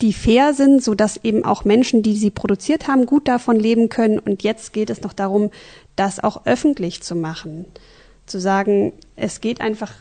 die 0.00 0.12
fair 0.12 0.54
sind, 0.54 0.82
so 0.82 0.94
dass 0.94 1.18
eben 1.22 1.44
auch 1.44 1.64
Menschen, 1.64 2.02
die 2.02 2.16
sie 2.16 2.30
produziert 2.30 2.88
haben, 2.88 3.06
gut 3.06 3.28
davon 3.28 3.58
leben 3.58 3.88
können. 3.88 4.18
Und 4.18 4.42
jetzt 4.42 4.72
geht 4.72 4.90
es 4.90 5.02
noch 5.02 5.12
darum, 5.12 5.50
das 5.96 6.22
auch 6.22 6.46
öffentlich 6.46 7.02
zu 7.02 7.14
machen. 7.14 7.64
Zu 8.26 8.40
sagen, 8.40 8.92
es 9.16 9.40
geht 9.40 9.60
einfach 9.60 9.92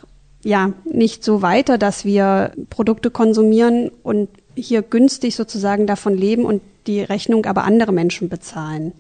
ja 0.43 0.73
nicht 0.85 1.23
so 1.23 1.41
weiter, 1.41 1.77
dass 1.77 2.05
wir 2.05 2.51
Produkte 2.69 3.11
konsumieren 3.11 3.91
und 4.01 4.29
hier 4.55 4.81
günstig 4.81 5.35
sozusagen 5.35 5.87
davon 5.87 6.17
leben 6.17 6.45
und 6.45 6.61
die 6.87 7.01
Rechnung 7.01 7.45
aber 7.45 7.63
andere 7.63 7.91
Menschen 7.91 8.29
bezahlen. 8.29 8.93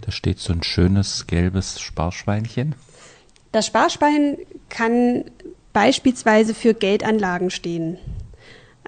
Da 0.00 0.10
steht 0.10 0.38
so 0.38 0.52
ein 0.52 0.62
schönes 0.62 1.26
gelbes 1.26 1.80
Sparschweinchen. 1.80 2.74
Das 3.52 3.66
Sparschwein 3.66 4.38
kann 4.68 5.24
beispielsweise 5.72 6.54
für 6.54 6.74
Geldanlagen 6.74 7.50
stehen. 7.50 7.98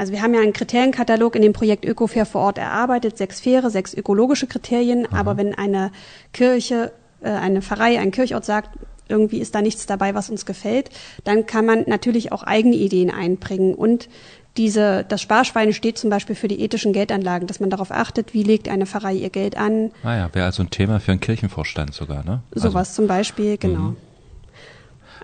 Also 0.01 0.15
wir 0.15 0.23
haben 0.23 0.33
ja 0.33 0.41
einen 0.41 0.55
Kriterienkatalog 0.55 1.37
in 1.37 1.43
dem 1.43 1.53
Projekt 1.53 1.85
Ökofair 1.85 2.25
vor 2.25 2.41
Ort 2.41 2.57
erarbeitet, 2.57 3.19
sechs 3.19 3.39
faire, 3.39 3.69
sechs 3.69 3.93
ökologische 3.93 4.47
Kriterien. 4.47 5.07
Aha. 5.07 5.21
Aber 5.21 5.37
wenn 5.37 5.55
eine 5.55 5.93
Kirche, 6.33 6.93
äh, 7.21 7.29
eine 7.29 7.61
Pfarrei, 7.61 8.01
ein 8.01 8.11
Kirchort 8.11 8.47
sagt, 8.47 8.71
irgendwie 9.11 9.41
ist 9.41 9.55
da 9.55 9.61
nichts 9.61 9.85
dabei, 9.85 10.15
was 10.15 10.31
uns 10.31 10.47
gefällt, 10.47 10.89
dann 11.25 11.45
kann 11.45 11.67
man 11.67 11.85
natürlich 11.87 12.33
auch 12.33 12.45
eigene 12.45 12.77
Ideen 12.77 13.11
einbringen. 13.11 13.75
Und 13.75 14.09
diese, 14.57 15.05
das 15.07 15.21
Sparschwein 15.21 15.75
steht 15.75 15.99
zum 15.99 16.09
Beispiel 16.09 16.35
für 16.35 16.49
die 16.49 16.63
ethischen 16.63 16.95
Geldanlagen, 16.95 17.47
dass 17.47 17.61
man 17.61 17.69
darauf 17.69 17.91
achtet, 17.91 18.33
wie 18.33 18.43
legt 18.43 18.71
eine 18.71 18.87
Pfarrei 18.87 19.13
ihr 19.13 19.29
Geld 19.29 19.59
an. 19.59 19.91
Ah 20.03 20.17
ja, 20.17 20.31
wäre 20.35 20.47
also 20.47 20.63
ein 20.63 20.71
Thema 20.71 21.01
für 21.01 21.13
einen 21.13 21.21
Kirchenvorstand 21.21 21.93
sogar, 21.93 22.25
ne? 22.25 22.41
Sowas 22.55 22.89
also, 22.89 23.03
zum 23.03 23.07
Beispiel, 23.07 23.59
genau. 23.59 23.81
Mhm. 23.81 23.97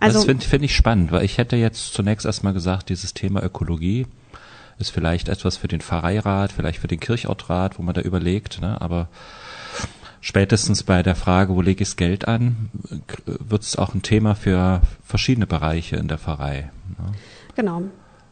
Also, 0.01 0.19
das 0.19 0.27
finde 0.27 0.45
find 0.45 0.65
ich 0.65 0.77
spannend, 0.77 1.13
weil 1.13 1.25
ich 1.25 1.39
hätte 1.39 1.57
jetzt 1.57 1.95
zunächst 1.95 2.27
erstmal 2.27 2.53
gesagt, 2.53 2.91
dieses 2.91 3.15
Thema 3.15 3.43
Ökologie 3.43 4.07
ist 4.79 4.91
vielleicht 4.91 5.29
etwas 5.29 5.57
für 5.57 5.69
den 5.69 5.81
Pfarreirat, 5.81 6.53
vielleicht 6.53 6.79
für 6.79 6.89
den 6.89 7.01
Kirchortrat, 7.01 7.79
wo 7.79 7.83
man 7.83 7.95
da 7.95 8.03
überlegt, 8.03 8.61
ne? 8.61 8.81
aber 8.81 9.09
spätestens 10.21 10.83
bei 10.83 11.03
der 11.03 11.15
Frage, 11.15 11.55
wo 11.55 11.63
lege 11.63 11.83
ich 11.83 11.89
das 11.91 11.97
Geld 11.97 12.29
an, 12.29 12.71
wird 13.25 13.63
es 13.63 13.77
auch 13.77 13.95
ein 13.95 14.03
Thema 14.03 14.35
für 14.35 14.83
verschiedene 15.05 15.47
Bereiche 15.47 15.97
in 15.97 16.09
der 16.09 16.19
Pfarrei. 16.19 16.71
Ne? 16.99 17.13
Genau. 17.55 17.83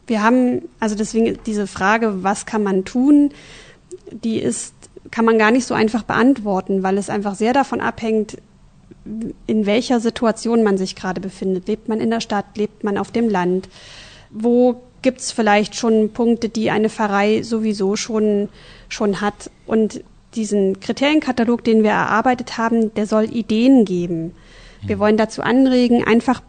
Wir 0.07 0.21
haben, 0.21 0.61
also 0.79 0.95
deswegen 0.95 1.39
diese 1.45 1.65
Frage, 1.65 2.23
was 2.23 2.45
kann 2.45 2.61
man 2.61 2.85
tun, 2.85 3.31
die 4.11 4.37
ist, 4.39 4.75
kann 5.09 5.25
man 5.25 5.39
gar 5.39 5.51
nicht 5.51 5.65
so 5.65 5.73
einfach 5.73 6.03
beantworten, 6.03 6.83
weil 6.83 6.97
es 6.97 7.09
einfach 7.09 7.33
sehr 7.33 7.53
davon 7.53 7.81
abhängt, 7.81 8.37
in 9.47 9.65
welcher 9.65 9.99
Situation 9.99 10.63
man 10.63 10.77
sich 10.77 10.95
gerade 10.95 11.21
befindet. 11.21 11.67
Lebt 11.67 11.89
man 11.89 11.99
in 11.99 12.09
der 12.09 12.21
Stadt, 12.21 12.45
lebt 12.55 12.83
man 12.83 12.97
auf 12.97 13.11
dem 13.11 13.29
Land? 13.29 13.69
Wo 14.29 14.81
gibt 15.05 15.21
es 15.21 15.31
vielleicht 15.31 15.75
schon 15.75 16.11
Punkte, 16.13 16.49
die 16.49 16.71
eine 16.71 16.89
Pfarrei 16.89 17.43
sowieso 17.43 17.95
schon, 17.95 18.49
schon 18.89 19.21
hat? 19.21 19.51
Und 19.67 20.03
diesen 20.33 20.79
Kriterienkatalog, 20.79 21.63
den 21.63 21.83
wir 21.83 21.91
erarbeitet 21.91 22.57
haben, 22.57 22.91
der 22.95 23.05
soll 23.05 23.25
Ideen 23.25 23.85
geben. 23.85 24.33
Wir 24.81 24.95
mhm. 24.95 24.99
wollen 24.99 25.17
dazu 25.17 25.43
anregen, 25.43 26.03
einfach 26.03 26.41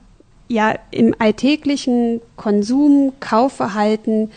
ja 0.48 0.74
im 0.90 1.14
alltäglichen 1.18 2.22
Konsum, 2.36 3.12
Kaufverhalten, 3.20 4.30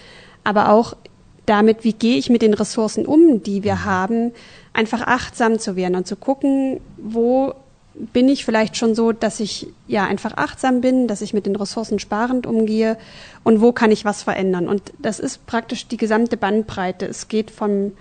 aber 0.44 0.70
auch 0.74 0.98
damit, 1.46 1.86
wie 1.86 1.94
gehe 1.94 2.18
ich 2.18 2.30
mit 2.30 2.42
den 2.42 2.54
Ressourcen 2.54 3.06
um, 3.06 3.42
die 3.42 3.64
wir 3.64 3.76
mhm. 3.76 3.86
haben, 3.86 4.32
einfach 4.74 5.08
achtsam 5.08 5.60
zu 5.60 5.78
werden 5.78 5.96
und 5.96 6.08
zu 6.08 6.18
gucken, 6.18 6.82
wo 6.98 7.54
bin 8.00 8.29
ich 8.29 8.46
vielleicht 8.46 8.77
schon 8.77 8.96
so, 8.96 9.12
dass 9.12 9.39
ich 9.39 9.68
ja 9.88 10.06
einfach 10.06 10.38
achtsam 10.38 10.82
bin, 10.82 11.08
dass 11.08 11.22
ich 11.22 11.34
mit 11.34 11.46
den 11.46 11.56
Ressourcen 11.56 12.00
sparend 12.00 12.48
umgehe 12.48 12.98
und 13.44 13.62
wo 13.62 13.74
kann 13.74 13.91
ich 13.91 14.06
was 14.06 14.24
verändern. 14.24 14.70
Und 14.70 14.94
das 15.00 15.20
ist 15.20 15.46
praktisch 15.46 15.88
die 15.88 15.98
gesamte 15.98 16.38
Bandbreite. 16.38 17.06
Es 17.06 17.27
geht 17.27 17.51
vom, 17.51 17.91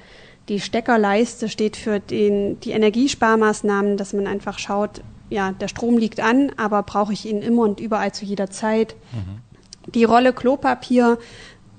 die 0.49 0.61
Steckerleiste 0.61 1.49
steht 1.49 1.77
für 1.77 1.99
den, 1.99 2.61
die 2.61 2.71
Energiesparmaßnahmen, 2.71 3.97
dass 3.97 4.13
man 4.13 4.29
einfach 4.29 4.59
schaut, 4.59 5.03
ja, 5.31 5.53
der 5.53 5.69
Strom 5.69 5.99
liegt 5.99 6.21
an, 6.21 6.53
aber 6.57 6.83
brauche 6.85 7.13
ich 7.13 7.27
ihn 7.27 7.43
immer 7.43 7.63
und 7.63 7.81
überall 7.81 8.13
zu 8.13 8.25
jeder 8.25 8.51
Zeit. 8.51 8.95
Mhm. 9.13 9.93
Die 9.93 10.05
Rolle 10.05 10.33
Klopapier, 10.33 11.19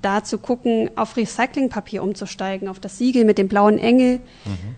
da 0.02 0.22
zu 0.22 0.38
gucken, 0.38 0.90
auf 0.96 1.16
Recyclingpapier 1.16 2.02
umzusteigen, 2.02 2.68
auf 2.68 2.78
das 2.78 2.98
Siegel 2.98 3.24
mit 3.24 3.38
dem 3.38 3.48
blauen 3.48 3.78
Engel. 3.78 4.20
Mhm 4.44 4.76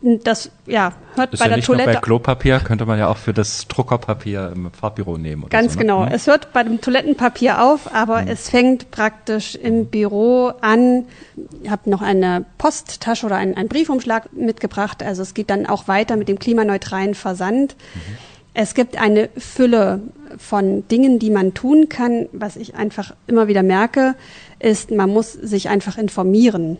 das 0.00 0.50
ja 0.66 0.92
hört 1.14 1.32
ist 1.32 1.40
bei 1.40 1.46
ja 1.46 1.48
der 1.50 1.56
nicht 1.56 1.66
Toilette. 1.66 1.90
Nur 1.90 1.94
bei 1.94 2.00
Klopapier 2.00 2.60
könnte 2.60 2.86
man 2.86 2.98
ja 2.98 3.08
auch 3.08 3.16
für 3.16 3.32
das 3.32 3.66
Druckerpapier 3.68 4.52
im 4.54 4.70
Farbbüro 4.70 5.18
nehmen. 5.18 5.48
Ganz 5.48 5.74
so, 5.74 5.78
ne? 5.78 5.84
genau. 5.84 6.06
Hm? 6.06 6.12
Es 6.12 6.26
hört 6.26 6.52
bei 6.52 6.62
dem 6.62 6.80
Toilettenpapier 6.80 7.62
auf, 7.62 7.92
aber 7.94 8.22
hm. 8.22 8.28
es 8.28 8.50
fängt 8.50 8.90
praktisch 8.90 9.54
im 9.54 9.86
Büro 9.86 10.52
an. 10.60 11.04
Ich 11.62 11.70
habe 11.70 11.88
noch 11.90 12.02
eine 12.02 12.44
Posttasche 12.58 13.26
oder 13.26 13.36
einen, 13.36 13.56
einen, 13.56 13.68
Briefumschlag 13.68 14.32
mitgebracht. 14.32 15.02
Also 15.02 15.22
es 15.22 15.34
geht 15.34 15.50
dann 15.50 15.66
auch 15.66 15.88
weiter 15.88 16.16
mit 16.16 16.28
dem 16.28 16.38
klimaneutralen 16.38 17.14
Versand. 17.14 17.76
Mhm. 17.94 18.00
Es 18.54 18.74
gibt 18.74 19.00
eine 19.00 19.30
Fülle 19.38 20.00
von 20.36 20.86
Dingen, 20.88 21.18
die 21.18 21.30
man 21.30 21.54
tun 21.54 21.88
kann. 21.88 22.28
Was 22.32 22.56
ich 22.56 22.74
einfach 22.74 23.14
immer 23.26 23.48
wieder 23.48 23.62
merke, 23.62 24.14
ist, 24.58 24.90
man 24.90 25.08
muss 25.08 25.32
sich 25.32 25.70
einfach 25.70 25.96
informieren 25.96 26.76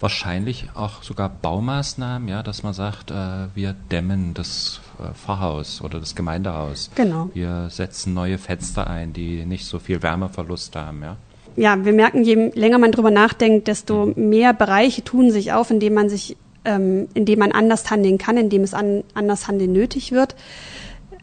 wahrscheinlich 0.00 0.68
auch 0.74 1.02
sogar 1.02 1.30
Baumaßnahmen, 1.30 2.28
ja, 2.28 2.42
dass 2.42 2.62
man 2.62 2.74
sagt, 2.74 3.10
äh, 3.10 3.14
wir 3.54 3.74
dämmen 3.90 4.34
das 4.34 4.80
äh, 4.98 5.14
Pfarrhaus 5.14 5.80
oder 5.80 6.00
das 6.00 6.14
Gemeindehaus. 6.14 6.90
Genau. 6.94 7.30
Wir 7.32 7.68
setzen 7.70 8.12
neue 8.12 8.38
Fenster 8.38 8.88
ein, 8.88 9.12
die 9.12 9.46
nicht 9.46 9.64
so 9.64 9.78
viel 9.78 10.02
Wärmeverlust 10.02 10.76
haben, 10.76 11.02
ja. 11.02 11.16
Ja, 11.56 11.82
wir 11.86 11.94
merken, 11.94 12.22
je 12.22 12.50
länger 12.54 12.76
man 12.76 12.92
drüber 12.92 13.10
nachdenkt, 13.10 13.66
desto 13.66 14.12
mehr 14.14 14.52
Bereiche 14.52 15.02
tun 15.02 15.30
sich 15.30 15.52
auf, 15.52 15.70
indem 15.70 15.94
man 15.94 16.10
sich, 16.10 16.36
ähm, 16.66 17.08
indem 17.14 17.38
man 17.38 17.52
anders 17.52 17.90
handeln 17.90 18.18
kann, 18.18 18.36
indem 18.36 18.62
es 18.62 18.74
an, 18.74 19.04
anders 19.14 19.48
handeln 19.48 19.72
nötig 19.72 20.12
wird. 20.12 20.36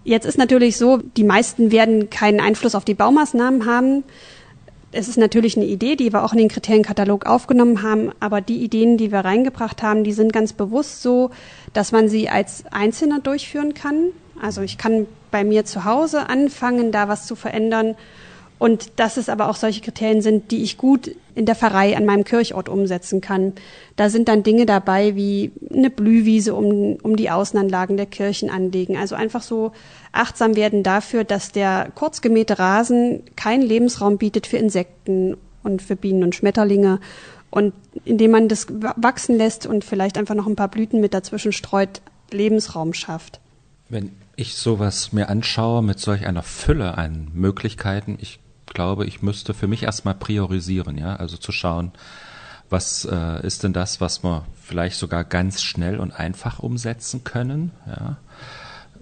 Jetzt 0.03 0.25
ist 0.25 0.39
natürlich 0.39 0.77
so, 0.77 0.97
die 0.97 1.23
meisten 1.23 1.71
werden 1.71 2.09
keinen 2.09 2.39
Einfluss 2.39 2.73
auf 2.73 2.83
die 2.83 2.95
Baumaßnahmen 2.95 3.67
haben 3.67 4.03
es 4.93 5.07
ist 5.07 5.17
natürlich 5.17 5.57
eine 5.57 5.65
Idee, 5.65 5.95
die 5.95 6.13
wir 6.13 6.23
auch 6.23 6.33
in 6.33 6.37
den 6.37 6.49
Kriterienkatalog 6.49 7.25
aufgenommen 7.25 7.81
haben, 7.81 8.11
aber 8.19 8.41
die 8.41 8.63
Ideen, 8.63 8.97
die 8.97 9.11
wir 9.11 9.19
reingebracht 9.19 9.81
haben, 9.81 10.03
die 10.03 10.13
sind 10.13 10.31
ganz 10.31 10.53
bewusst 10.53 11.01
so, 11.01 11.31
dass 11.73 11.91
man 11.91 12.07
sie 12.07 12.29
als 12.29 12.63
Einzelner 12.71 13.19
durchführen 13.19 13.73
kann. 13.73 14.09
Also 14.41 14.61
ich 14.61 14.77
kann 14.77 15.07
bei 15.31 15.43
mir 15.43 15.65
zu 15.65 15.85
Hause 15.85 16.29
anfangen, 16.29 16.91
da 16.91 17.07
was 17.07 17.25
zu 17.25 17.35
verändern 17.35 17.95
und 18.63 18.91
dass 18.95 19.17
es 19.17 19.27
aber 19.27 19.49
auch 19.49 19.57
solche 19.57 19.81
Kriterien 19.81 20.21
sind, 20.21 20.49
die 20.51 20.63
ich 20.63 20.77
gut 20.77 21.13
in 21.35 21.45
der 21.45 21.53
Pfarrei 21.53 21.97
an 21.97 22.05
meinem 22.05 22.23
Kirchort 22.23 22.69
umsetzen 22.69 23.19
kann. 23.19 23.51
Da 23.97 24.09
sind 24.09 24.29
dann 24.29 24.41
Dinge 24.41 24.65
dabei 24.65 25.17
wie 25.17 25.51
eine 25.69 25.89
Blühwiese 25.89 26.55
um, 26.55 26.95
um 27.03 27.17
die 27.17 27.29
Außenanlagen 27.29 27.97
der 27.97 28.05
Kirchen 28.05 28.49
anlegen. 28.49 28.95
Also 28.95 29.15
einfach 29.15 29.41
so 29.41 29.73
achtsam 30.13 30.55
werden 30.55 30.81
dafür, 30.81 31.25
dass 31.25 31.51
der 31.51 31.91
kurz 31.93 32.21
gemähte 32.21 32.57
Rasen 32.57 33.23
keinen 33.35 33.63
Lebensraum 33.63 34.17
bietet 34.17 34.47
für 34.47 34.55
Insekten 34.55 35.35
und 35.63 35.81
für 35.81 35.97
Bienen 35.97 36.23
und 36.23 36.33
Schmetterlinge. 36.33 37.01
Und 37.49 37.73
indem 38.05 38.31
man 38.31 38.47
das 38.47 38.67
wachsen 38.69 39.35
lässt 39.35 39.65
und 39.65 39.83
vielleicht 39.83 40.17
einfach 40.17 40.35
noch 40.35 40.47
ein 40.47 40.55
paar 40.55 40.69
Blüten 40.69 41.01
mit 41.01 41.13
dazwischen 41.13 41.51
streut, 41.51 41.99
Lebensraum 42.31 42.93
schafft. 42.93 43.41
Wenn 43.89 44.13
ich 44.37 44.55
sowas 44.55 45.11
mir 45.11 45.27
anschaue 45.27 45.83
mit 45.83 45.99
solch 45.99 46.25
einer 46.25 46.43
Fülle 46.43 46.97
an 46.97 47.27
Möglichkeiten, 47.33 48.17
ich 48.21 48.39
glaube, 48.67 49.05
ich 49.05 49.21
müsste 49.21 49.53
für 49.53 49.67
mich 49.67 49.83
erstmal 49.83 50.15
priorisieren, 50.15 50.97
ja, 50.97 51.15
also 51.15 51.37
zu 51.37 51.51
schauen, 51.51 51.91
was 52.69 53.05
äh, 53.05 53.45
ist 53.45 53.63
denn 53.63 53.73
das, 53.73 54.01
was 54.01 54.23
wir 54.23 54.45
vielleicht 54.61 54.97
sogar 54.97 55.23
ganz 55.23 55.61
schnell 55.61 55.99
und 55.99 56.11
einfach 56.11 56.59
umsetzen 56.59 57.23
können, 57.23 57.71
ja. 57.85 58.17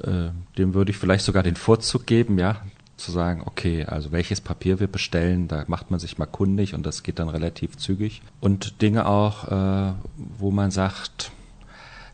Äh, 0.04 0.32
dem 0.58 0.74
würde 0.74 0.92
ich 0.92 0.98
vielleicht 0.98 1.24
sogar 1.24 1.44
den 1.44 1.56
Vorzug 1.56 2.08
geben, 2.08 2.40
ja, 2.40 2.62
zu 2.98 3.12
sagen, 3.12 3.44
okay, 3.46 3.86
also 3.86 4.12
welches 4.12 4.42
Papier 4.42 4.80
wir 4.80 4.88
bestellen, 4.88 5.48
da 5.48 5.64
macht 5.68 5.92
man 5.92 6.00
sich 6.00 6.18
mal 6.18 6.26
kundig 6.26 6.74
und 6.74 6.86
das 6.86 7.04
geht 7.04 7.20
dann 7.20 7.30
relativ 7.30 7.78
zügig. 7.78 8.22
Und 8.40 8.82
Dinge 8.82 9.06
auch, 9.06 9.48
äh, 9.48 9.94
wo 10.38 10.52
man 10.52 10.72
sagt, 10.72 11.32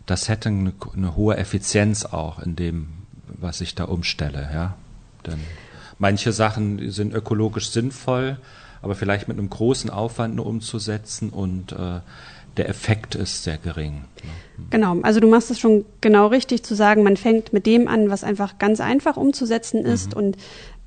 das 0.06 0.30
hätte 0.30 0.50
eine, 0.50 0.74
eine 0.96 1.16
hohe 1.16 1.38
Effizienz 1.38 2.06
auch 2.06 2.40
in 2.40 2.56
dem, 2.56 2.90
was 3.28 3.62
ich 3.62 3.76
da 3.76 3.86
umstelle, 3.86 4.50
ja. 4.54 4.76
Denn 5.26 5.40
Manche 6.00 6.32
Sachen 6.32 6.92
sind 6.92 7.14
ökologisch 7.14 7.70
sinnvoll, 7.70 8.38
aber 8.82 8.96
vielleicht 8.96 9.28
mit 9.28 9.38
einem 9.38 9.50
großen 9.50 9.90
Aufwand 9.90 10.36
nur 10.36 10.46
umzusetzen 10.46 11.30
und 11.30 11.72
äh, 11.72 12.00
der 12.58 12.70
Effekt 12.70 13.16
ist 13.16 13.44
sehr 13.44 13.58
gering. 13.58 14.06
Genau, 14.70 15.00
also 15.02 15.20
du 15.20 15.28
machst 15.28 15.52
es 15.52 15.60
schon 15.60 15.86
genau 16.02 16.28
richtig 16.28 16.64
zu 16.64 16.76
sagen, 16.76 17.04
man 17.04 17.18
fängt 17.18 17.54
mit 17.54 17.66
dem 17.66 17.88
an, 17.88 18.10
was 18.10 18.24
einfach 18.24 18.58
ganz 18.58 18.80
einfach 18.80 19.18
umzusetzen 19.18 19.86
ist 19.86 20.12
mhm. 20.12 20.18
und 20.18 20.38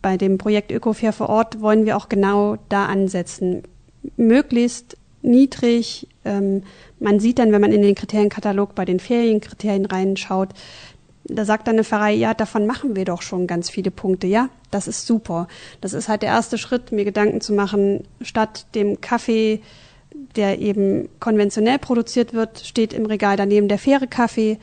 bei 0.02 0.16
dem 0.16 0.38
Projekt 0.38 0.72
Ökofair 0.72 1.12
vor 1.12 1.28
Ort 1.28 1.60
wollen 1.60 1.84
wir 1.84 1.96
auch 1.96 2.08
genau 2.08 2.56
da 2.68 2.86
ansetzen. 2.86 3.62
Möglichst 4.16 4.96
niedrig. 5.22 6.08
Ähm, 6.24 6.62
man 6.98 7.20
sieht 7.20 7.38
dann, 7.38 7.52
wenn 7.52 7.60
man 7.60 7.72
in 7.72 7.82
den 7.82 7.94
Kriterienkatalog 7.94 8.74
bei 8.74 8.84
den 8.84 8.98
Ferienkriterien 8.98 9.86
reinschaut, 9.86 10.50
da 11.34 11.44
sagt 11.44 11.66
dann 11.66 11.76
eine 11.76 11.84
Pfarrei, 11.84 12.12
ja, 12.12 12.34
davon 12.34 12.66
machen 12.66 12.96
wir 12.96 13.04
doch 13.04 13.22
schon 13.22 13.46
ganz 13.46 13.70
viele 13.70 13.90
Punkte. 13.90 14.26
Ja, 14.26 14.49
das 14.70 14.88
ist 14.88 15.06
super. 15.06 15.49
Das 15.80 15.92
ist 15.92 16.08
halt 16.08 16.22
der 16.22 16.30
erste 16.30 16.58
Schritt, 16.58 16.92
mir 16.92 17.04
Gedanken 17.04 17.40
zu 17.40 17.52
machen, 17.52 18.04
statt 18.20 18.66
dem 18.75 19.00
Kaffee, 19.00 19.60
der 20.37 20.58
eben 20.58 21.08
konventionell 21.20 21.78
produziert 21.78 22.34
wird, 22.34 22.60
steht 22.60 22.92
im 22.92 23.06
Regal 23.06 23.37
daneben 23.37 23.68
der 23.68 23.78
faire 23.78 24.06
Kaffee. 24.06 24.58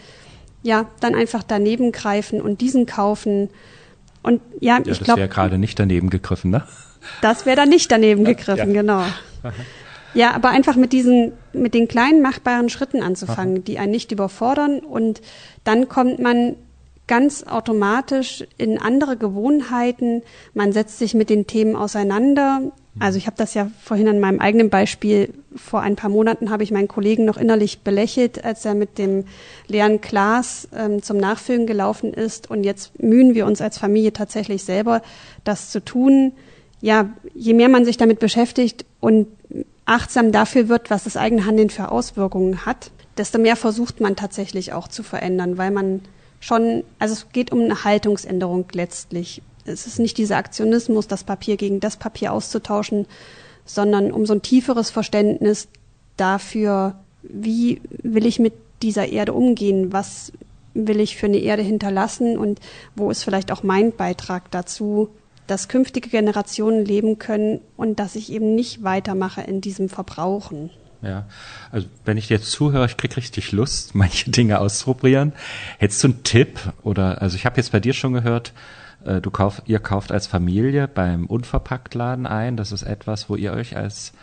Ja, 0.64 0.86
dann 1.00 1.16
einfach 1.16 1.44
daneben 1.44 1.92
greifen 1.92 2.42
und 2.42 2.62
diesen 2.62 2.86
kaufen. 2.86 3.50
Und 4.24 4.42
ja, 4.60 4.78
ja 4.78 4.80
ich 4.80 5.00
glaube. 5.00 5.06
Das 5.06 5.18
wäre 5.18 5.30
gerade 5.30 5.58
nicht 5.58 5.80
daneben 5.80 6.10
gegriffen, 6.10 6.52
ne? 6.52 6.64
Das 7.22 7.46
wäre 7.46 7.56
dann 7.56 7.70
nicht 7.70 7.92
daneben 7.92 8.26
gegriffen, 8.26 8.74
ja. 8.74 8.82
genau. 8.82 9.04
Ja, 10.18 10.32
aber 10.32 10.50
einfach 10.50 10.76
mit 10.76 10.94
diesen, 10.94 11.34
mit 11.54 11.76
den 11.76 11.88
kleinen 11.88 12.24
machbaren 12.24 12.70
Schritten 12.70 13.04
anzufangen, 13.04 13.58
Aha. 13.58 13.64
die 13.68 13.78
einen 13.78 13.92
nicht 13.92 14.12
überfordern 14.12 14.80
und 14.80 15.22
dann 15.64 15.90
kommt 15.90 16.18
man 16.18 16.56
ganz 17.06 17.44
automatisch 17.44 18.44
in 18.58 18.80
andere 18.80 19.16
Gewohnheiten. 19.16 20.24
Man 20.56 20.74
setzt 20.74 20.98
sich 20.98 21.14
mit 21.14 21.30
den 21.30 21.46
Themen 21.46 21.76
auseinander. 21.76 22.72
Also 22.98 23.20
ich 23.20 23.28
habe 23.28 23.38
das 23.38 23.54
ja 23.54 23.70
vorhin 23.80 24.08
an 24.08 24.20
meinem 24.20 24.40
eigenen 24.40 24.72
Beispiel, 24.72 25.36
vor 25.56 25.82
ein 25.82 25.96
paar 25.96 26.10
Monaten 26.10 26.50
habe 26.50 26.64
ich 26.64 26.72
meinen 26.72 26.88
Kollegen 26.88 27.24
noch 27.24 27.38
innerlich 27.38 27.82
belächelt, 27.82 28.44
als 28.44 28.66
er 28.66 28.74
mit 28.74 28.98
dem 28.98 29.26
leeren 29.68 30.02
Glas 30.02 30.68
ähm, 30.76 31.04
zum 31.04 31.18
Nachfüllen 31.18 31.68
gelaufen 31.68 32.12
ist. 32.12 32.50
Und 32.50 32.64
jetzt 32.64 33.04
mühen 33.04 33.36
wir 33.36 33.46
uns 33.46 33.62
als 33.62 33.78
Familie 33.78 34.14
tatsächlich 34.14 34.64
selber, 34.64 35.04
das 35.44 35.70
zu 35.70 35.86
tun. 35.86 36.32
Ja, 36.82 37.12
je 37.36 37.54
mehr 37.54 37.70
man 37.70 37.86
sich 37.86 37.98
damit 37.98 38.18
beschäftigt 38.18 38.84
und 39.00 39.28
achtsam 39.88 40.32
dafür 40.32 40.70
wird, 40.70 40.90
was 40.90 41.06
das 41.06 41.18
eigene 41.18 41.46
Handeln 41.46 41.70
für 41.70 41.92
Auswirkungen 41.92 42.66
hat, 42.66 42.92
desto 43.18 43.40
mehr 43.40 43.56
versucht 43.56 44.00
man 44.00 44.16
tatsächlich 44.16 44.74
auch 44.74 44.88
zu 44.88 45.02
verändern, 45.02 45.58
weil 45.58 45.72
man 45.72 46.02
schon, 46.40 46.84
also 47.00 47.14
es 47.14 47.30
geht 47.32 47.52
um 47.52 47.62
eine 47.62 47.84
Haltungsänderung 47.84 48.66
letztlich. 48.74 49.42
Es 49.66 49.88
ist 49.88 50.00
nicht 50.00 50.18
dieser 50.18 50.38
Aktionismus, 50.38 51.08
das 51.08 51.24
Papier 51.24 51.58
gegen 51.58 51.80
das 51.80 51.98
Papier 51.98 52.34
auszutauschen, 52.34 53.08
sondern 53.66 54.12
um 54.12 54.26
so 54.26 54.34
ein 54.34 54.42
tieferes 54.42 54.90
Verständnis 54.90 55.68
dafür, 56.16 56.96
wie 57.24 57.82
will 57.90 58.26
ich 58.26 58.40
mit 58.40 58.54
dieser 58.82 59.08
Erde 59.08 59.34
umgehen, 59.34 59.92
was 59.92 60.32
will 60.74 61.00
ich 61.00 61.18
für 61.18 61.26
eine 61.26 61.40
Erde 61.40 61.64
hinterlassen 61.64 62.38
und 62.38 62.60
wo 62.96 63.10
ist 63.10 63.24
vielleicht 63.24 63.52
auch 63.52 63.64
mein 63.64 63.92
Beitrag 63.94 64.52
dazu, 64.52 65.10
dass 65.48 65.68
künftige 65.68 66.10
Generationen 66.10 66.86
leben 66.86 67.18
können 67.18 67.62
und 67.76 68.00
dass 68.00 68.16
ich 68.16 68.32
eben 68.32 68.56
nicht 68.56 68.84
weitermache 68.84 69.42
in 69.42 69.62
diesem 69.62 69.90
Verbrauchen. 69.90 70.70
Ja, 71.02 71.26
also 71.72 71.88
wenn 72.06 72.18
ich 72.18 72.28
dir 72.28 72.38
jetzt 72.38 72.52
zuhöre, 72.52 72.86
ich 72.86 72.98
krieg 72.98 73.16
richtig 73.18 73.52
Lust, 73.52 73.96
manche 73.96 74.30
Dinge 74.30 74.60
auszuprobieren. 74.60 75.34
Hättest 75.78 76.04
du 76.04 76.10
einen 76.10 76.24
Tipp 76.24 76.60
oder 76.84 77.22
also 77.22 77.36
ich 77.36 77.46
habe 77.46 77.58
jetzt 77.58 77.72
bei 77.72 77.80
dir 77.80 77.94
schon 77.94 78.14
gehört, 78.14 78.54
äh, 79.06 79.22
du 79.22 79.32
kauf, 79.32 79.62
ihr 79.66 79.80
kauft 79.80 80.12
als 80.12 80.28
Familie 80.28 80.88
beim 80.88 81.26
Unverpacktladen 81.26 82.26
ein. 82.26 82.58
Das 82.58 82.72
ist 82.72 82.84
etwas, 82.84 83.30
wo 83.30 83.36
ihr 83.36 83.54
euch 83.54 83.78
als 83.78 84.14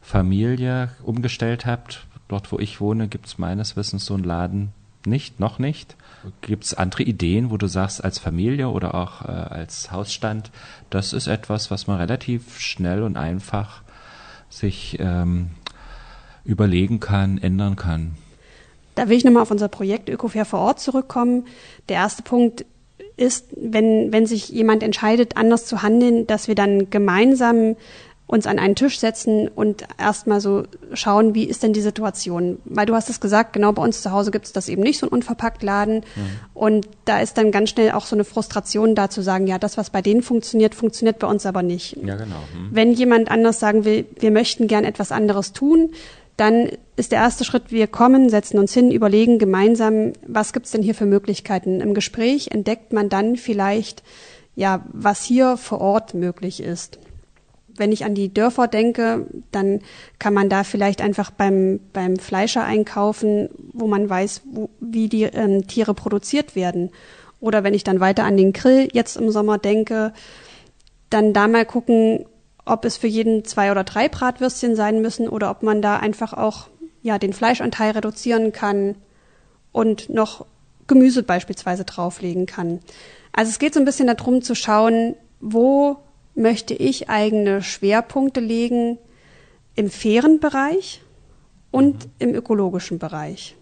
Familie 0.00 0.90
umgestellt 1.02 1.66
habt. 1.66 2.06
Dort, 2.28 2.50
wo 2.50 2.58
ich 2.58 2.80
wohne, 2.80 3.08
gibt 3.08 3.26
es 3.26 3.38
meines 3.38 3.76
Wissens 3.76 4.06
so 4.06 4.14
einen 4.14 4.24
Laden 4.24 4.72
nicht, 5.06 5.40
noch 5.40 5.58
nicht. 5.58 5.96
Gibt 6.40 6.64
es 6.64 6.74
andere 6.74 7.02
Ideen, 7.02 7.50
wo 7.50 7.56
du 7.56 7.66
sagst, 7.66 8.04
als 8.04 8.18
Familie 8.18 8.68
oder 8.68 8.94
auch 8.94 9.22
äh, 9.22 9.28
als 9.28 9.90
Hausstand, 9.90 10.50
das 10.90 11.12
ist 11.12 11.26
etwas, 11.26 11.70
was 11.70 11.86
man 11.86 11.98
relativ 11.98 12.60
schnell 12.60 13.02
und 13.02 13.16
einfach 13.16 13.82
sich 14.48 14.98
ähm, 15.00 15.50
überlegen 16.44 17.00
kann, 17.00 17.38
ändern 17.38 17.76
kann? 17.76 18.16
Da 18.94 19.08
will 19.08 19.16
ich 19.16 19.24
nochmal 19.24 19.42
auf 19.42 19.50
unser 19.50 19.68
Projekt 19.68 20.08
Ökofair 20.08 20.44
vor 20.44 20.60
Ort 20.60 20.80
zurückkommen. 20.80 21.46
Der 21.88 21.96
erste 21.96 22.22
Punkt 22.22 22.64
ist, 23.16 23.46
wenn, 23.56 24.12
wenn 24.12 24.26
sich 24.26 24.48
jemand 24.48 24.82
entscheidet, 24.82 25.36
anders 25.36 25.66
zu 25.66 25.82
handeln, 25.82 26.26
dass 26.26 26.48
wir 26.48 26.54
dann 26.54 26.90
gemeinsam 26.90 27.76
uns 28.32 28.46
an 28.46 28.58
einen 28.58 28.74
Tisch 28.76 28.98
setzen 28.98 29.46
und 29.46 29.84
erstmal 29.98 30.40
so 30.40 30.62
schauen, 30.94 31.34
wie 31.34 31.44
ist 31.44 31.62
denn 31.62 31.74
die 31.74 31.82
Situation? 31.82 32.56
Weil 32.64 32.86
du 32.86 32.94
hast 32.94 33.10
es 33.10 33.20
gesagt, 33.20 33.52
genau 33.52 33.72
bei 33.72 33.82
uns 33.82 34.00
zu 34.00 34.10
Hause 34.10 34.30
gibt 34.30 34.46
es 34.46 34.54
das 34.54 34.70
eben 34.70 34.80
nicht, 34.80 34.98
so 34.98 35.06
ein 35.06 35.10
unverpackt 35.10 35.62
Laden. 35.62 35.96
Mhm. 35.96 36.30
Und 36.54 36.88
da 37.04 37.20
ist 37.20 37.36
dann 37.36 37.52
ganz 37.52 37.68
schnell 37.68 37.92
auch 37.92 38.06
so 38.06 38.16
eine 38.16 38.24
Frustration 38.24 38.94
da 38.94 39.10
zu 39.10 39.20
sagen, 39.20 39.46
ja, 39.46 39.58
das, 39.58 39.76
was 39.76 39.90
bei 39.90 40.00
denen 40.00 40.22
funktioniert, 40.22 40.74
funktioniert 40.74 41.18
bei 41.18 41.26
uns 41.26 41.44
aber 41.44 41.62
nicht. 41.62 41.98
Ja, 42.02 42.16
genau. 42.16 42.40
Mhm. 42.56 42.68
Wenn 42.70 42.94
jemand 42.94 43.30
anders 43.30 43.60
sagen 43.60 43.84
will, 43.84 44.06
wir 44.18 44.30
möchten 44.30 44.66
gern 44.66 44.84
etwas 44.84 45.12
anderes 45.12 45.52
tun, 45.52 45.90
dann 46.38 46.70
ist 46.96 47.12
der 47.12 47.18
erste 47.18 47.44
Schritt, 47.44 47.64
wir 47.68 47.86
kommen, 47.86 48.30
setzen 48.30 48.58
uns 48.58 48.72
hin, 48.72 48.90
überlegen 48.90 49.38
gemeinsam, 49.38 50.14
was 50.26 50.54
gibt's 50.54 50.70
denn 50.70 50.82
hier 50.82 50.94
für 50.94 51.04
Möglichkeiten. 51.04 51.82
Im 51.82 51.92
Gespräch 51.92 52.48
entdeckt 52.50 52.94
man 52.94 53.10
dann 53.10 53.36
vielleicht, 53.36 54.02
ja, 54.56 54.86
was 54.90 55.22
hier 55.22 55.58
vor 55.58 55.82
Ort 55.82 56.14
möglich 56.14 56.62
ist 56.62 56.98
wenn 57.76 57.92
ich 57.92 58.04
an 58.04 58.14
die 58.14 58.32
Dörfer 58.32 58.68
denke, 58.68 59.26
dann 59.50 59.80
kann 60.18 60.34
man 60.34 60.48
da 60.48 60.64
vielleicht 60.64 61.00
einfach 61.00 61.30
beim, 61.30 61.80
beim 61.92 62.16
Fleischer 62.16 62.64
einkaufen, 62.64 63.48
wo 63.72 63.86
man 63.86 64.08
weiß, 64.08 64.42
wo, 64.44 64.70
wie 64.80 65.08
die 65.08 65.24
ähm, 65.24 65.66
Tiere 65.66 65.94
produziert 65.94 66.54
werden. 66.54 66.90
Oder 67.40 67.64
wenn 67.64 67.74
ich 67.74 67.84
dann 67.84 68.00
weiter 68.00 68.24
an 68.24 68.36
den 68.36 68.52
Grill 68.52 68.88
jetzt 68.92 69.16
im 69.16 69.30
Sommer 69.30 69.58
denke, 69.58 70.12
dann 71.10 71.32
da 71.32 71.48
mal 71.48 71.66
gucken, 71.66 72.26
ob 72.64 72.84
es 72.84 72.96
für 72.96 73.08
jeden 73.08 73.44
zwei 73.44 73.70
oder 73.70 73.84
drei 73.84 74.08
Bratwürstchen 74.08 74.76
sein 74.76 75.02
müssen 75.02 75.28
oder 75.28 75.50
ob 75.50 75.62
man 75.62 75.82
da 75.82 75.96
einfach 75.96 76.32
auch 76.32 76.68
ja 77.02 77.18
den 77.18 77.32
Fleischanteil 77.32 77.92
reduzieren 77.92 78.52
kann 78.52 78.94
und 79.72 80.08
noch 80.08 80.46
Gemüse 80.86 81.22
beispielsweise 81.22 81.84
drauflegen 81.84 82.46
kann. 82.46 82.80
Also 83.32 83.50
es 83.50 83.58
geht 83.58 83.74
so 83.74 83.80
ein 83.80 83.86
bisschen 83.86 84.06
darum 84.06 84.42
zu 84.42 84.54
schauen, 84.54 85.16
wo 85.40 85.96
möchte 86.34 86.74
ich 86.74 87.08
eigene 87.08 87.62
Schwerpunkte 87.62 88.40
legen 88.40 88.98
im 89.74 89.90
fairen 89.90 90.40
Bereich 90.40 91.02
und 91.70 92.04
mhm. 92.04 92.10
im 92.18 92.34
ökologischen 92.34 92.98
Bereich. 92.98 93.56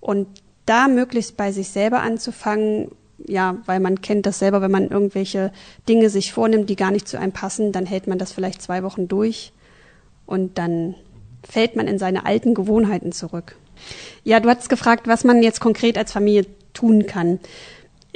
Und 0.00 0.26
da 0.66 0.88
möglichst 0.88 1.36
bei 1.36 1.52
sich 1.52 1.68
selber 1.68 2.02
anzufangen, 2.02 2.88
ja, 3.24 3.58
weil 3.66 3.78
man 3.78 4.00
kennt 4.00 4.26
das 4.26 4.40
selber, 4.40 4.60
wenn 4.60 4.70
man 4.70 4.88
irgendwelche 4.88 5.52
Dinge 5.88 6.10
sich 6.10 6.32
vornimmt, 6.32 6.68
die 6.68 6.76
gar 6.76 6.90
nicht 6.90 7.06
zu 7.06 7.18
einem 7.18 7.32
passen, 7.32 7.70
dann 7.70 7.86
hält 7.86 8.08
man 8.08 8.18
das 8.18 8.32
vielleicht 8.32 8.60
zwei 8.60 8.82
Wochen 8.82 9.06
durch 9.06 9.52
und 10.26 10.58
dann 10.58 10.96
fällt 11.48 11.76
man 11.76 11.86
in 11.86 11.98
seine 11.98 12.26
alten 12.26 12.54
Gewohnheiten 12.54 13.12
zurück. 13.12 13.56
Ja, 14.24 14.40
du 14.40 14.48
hast 14.48 14.68
gefragt, 14.68 15.06
was 15.06 15.24
man 15.24 15.42
jetzt 15.42 15.60
konkret 15.60 15.96
als 15.96 16.12
Familie 16.12 16.46
tun 16.72 17.06
kann. 17.06 17.38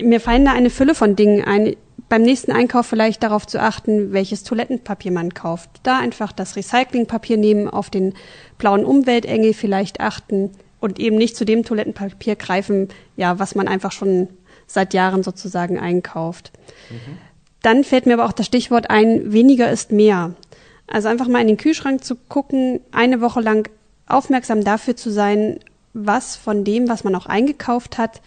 Mir 0.01 0.21
fallen 0.21 0.45
da 0.45 0.53
eine 0.53 0.71
Fülle 0.71 0.95
von 0.95 1.15
Dingen 1.15 1.45
ein 1.45 1.77
beim 2.09 2.23
nächsten 2.23 2.53
Einkauf 2.53 2.87
vielleicht 2.87 3.23
darauf 3.23 3.47
zu 3.47 3.61
achten, 3.61 4.13
welches 4.13 4.45
Toilettenpapier 4.45 5.13
man 5.13 5.35
kauft. 5.35 5.71
Da 5.83 5.99
einfach 5.99 6.33
das 6.33 6.57
Recyclingpapier 6.57 7.37
nehmen, 7.37 7.69
auf 7.69 7.91
den 7.91 8.15
blauen 8.59 8.85
Umweltengel 8.85 9.55
vielleicht 9.55 10.01
achten 10.01 10.51
und 10.81 11.01
eben 11.01 11.17
nicht 11.17 11.37
zu 11.37 11.45
dem 11.45 11.65
Toilettenpapier 11.65 12.37
greifen, 12.37 12.89
ja, 13.17 13.39
was 13.39 13.55
man 13.55 13.67
einfach 13.67 13.93
schon 13.93 14.29
seit 14.67 14.95
Jahren 14.95 15.23
sozusagen 15.23 15.79
einkauft. 15.79 16.53
Mhm. 16.91 17.19
Dann 17.63 17.83
fällt 17.83 18.07
mir 18.07 18.15
aber 18.15 18.27
auch 18.27 18.33
das 18.33 18.47
Stichwort 18.47 18.91
ein, 18.91 19.33
weniger 19.33 19.71
ist 19.71 19.91
mehr. 19.91 20.35
Also 20.87 21.09
einfach 21.09 21.27
mal 21.27 21.41
in 21.41 21.49
den 21.49 21.57
Kühlschrank 21.57 22.05
zu 22.05 22.15
gucken, 22.15 22.81
eine 22.93 23.21
Woche 23.21 23.41
lang 23.41 23.69
aufmerksam 24.07 24.63
dafür 24.63 24.95
zu 24.95 25.11
sein, 25.11 25.59
was 25.93 26.37
von 26.37 26.63
dem, 26.63 26.89
was 26.89 27.03
man 27.03 27.15
auch 27.17 27.27
eingekauft 27.27 27.99
hat, 27.99 28.21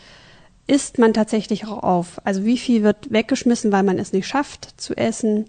isst 0.70 1.00
man 1.00 1.14
tatsächlich 1.14 1.66
auch 1.66 1.84
auf. 1.84 2.22
Also 2.24 2.46
wie 2.46 2.58
viel 2.58 2.84
wird 2.84 3.12
weggeschmissen, 3.12 3.72
weil 3.72 3.84
man 3.84 3.98
es 3.98 4.14
nicht 4.14 4.28
schafft 4.28 4.80
zu 4.80 4.96
essen. 4.96 5.46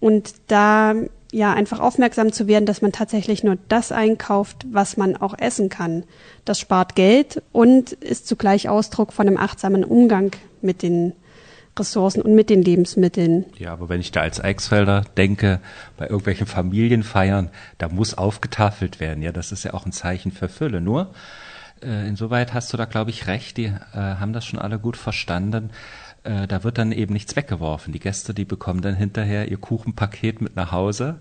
Und 0.00 0.34
da 0.48 0.94
ja 1.32 1.52
einfach 1.52 1.80
aufmerksam 1.80 2.30
zu 2.30 2.46
werden, 2.46 2.66
dass 2.66 2.82
man 2.82 2.92
tatsächlich 2.92 3.42
nur 3.42 3.56
das 3.68 3.90
einkauft, 3.90 4.66
was 4.70 4.96
man 4.96 5.16
auch 5.16 5.34
essen 5.38 5.70
kann. 5.70 6.04
Das 6.44 6.60
spart 6.60 6.94
Geld 6.94 7.42
und 7.52 7.92
ist 7.92 8.28
zugleich 8.28 8.68
Ausdruck 8.68 9.12
von 9.12 9.26
einem 9.26 9.38
achtsamen 9.38 9.82
Umgang 9.82 10.32
mit 10.60 10.82
den 10.82 11.14
Ressourcen 11.76 12.22
und 12.22 12.34
mit 12.34 12.50
den 12.50 12.62
Lebensmitteln. 12.62 13.46
Ja, 13.56 13.72
aber 13.72 13.88
wenn 13.88 14.00
ich 14.00 14.12
da 14.12 14.20
als 14.20 14.40
Eichsfelder 14.40 15.04
denke, 15.16 15.60
bei 15.96 16.06
irgendwelchen 16.06 16.46
Familienfeiern, 16.46 17.50
da 17.78 17.88
muss 17.88 18.16
aufgetafelt 18.16 19.00
werden. 19.00 19.22
Ja, 19.22 19.32
das 19.32 19.50
ist 19.50 19.64
ja 19.64 19.74
auch 19.74 19.86
ein 19.86 19.92
Zeichen 19.92 20.30
für 20.30 20.48
Fülle. 20.48 20.80
Nur 20.80 21.12
äh, 21.84 22.08
insoweit 22.08 22.54
hast 22.54 22.72
du 22.72 22.76
da, 22.76 22.84
glaube 22.84 23.10
ich, 23.10 23.26
recht. 23.26 23.56
Die 23.56 23.66
äh, 23.66 23.74
haben 23.92 24.32
das 24.32 24.44
schon 24.44 24.58
alle 24.58 24.78
gut 24.78 24.96
verstanden. 24.96 25.70
Äh, 26.24 26.46
da 26.46 26.64
wird 26.64 26.78
dann 26.78 26.92
eben 26.92 27.12
nichts 27.12 27.36
weggeworfen. 27.36 27.92
Die 27.92 28.00
Gäste, 28.00 28.34
die 28.34 28.44
bekommen 28.44 28.80
dann 28.80 28.94
hinterher 28.94 29.50
ihr 29.50 29.58
Kuchenpaket 29.58 30.40
mit 30.40 30.56
nach 30.56 30.72
Hause, 30.72 31.20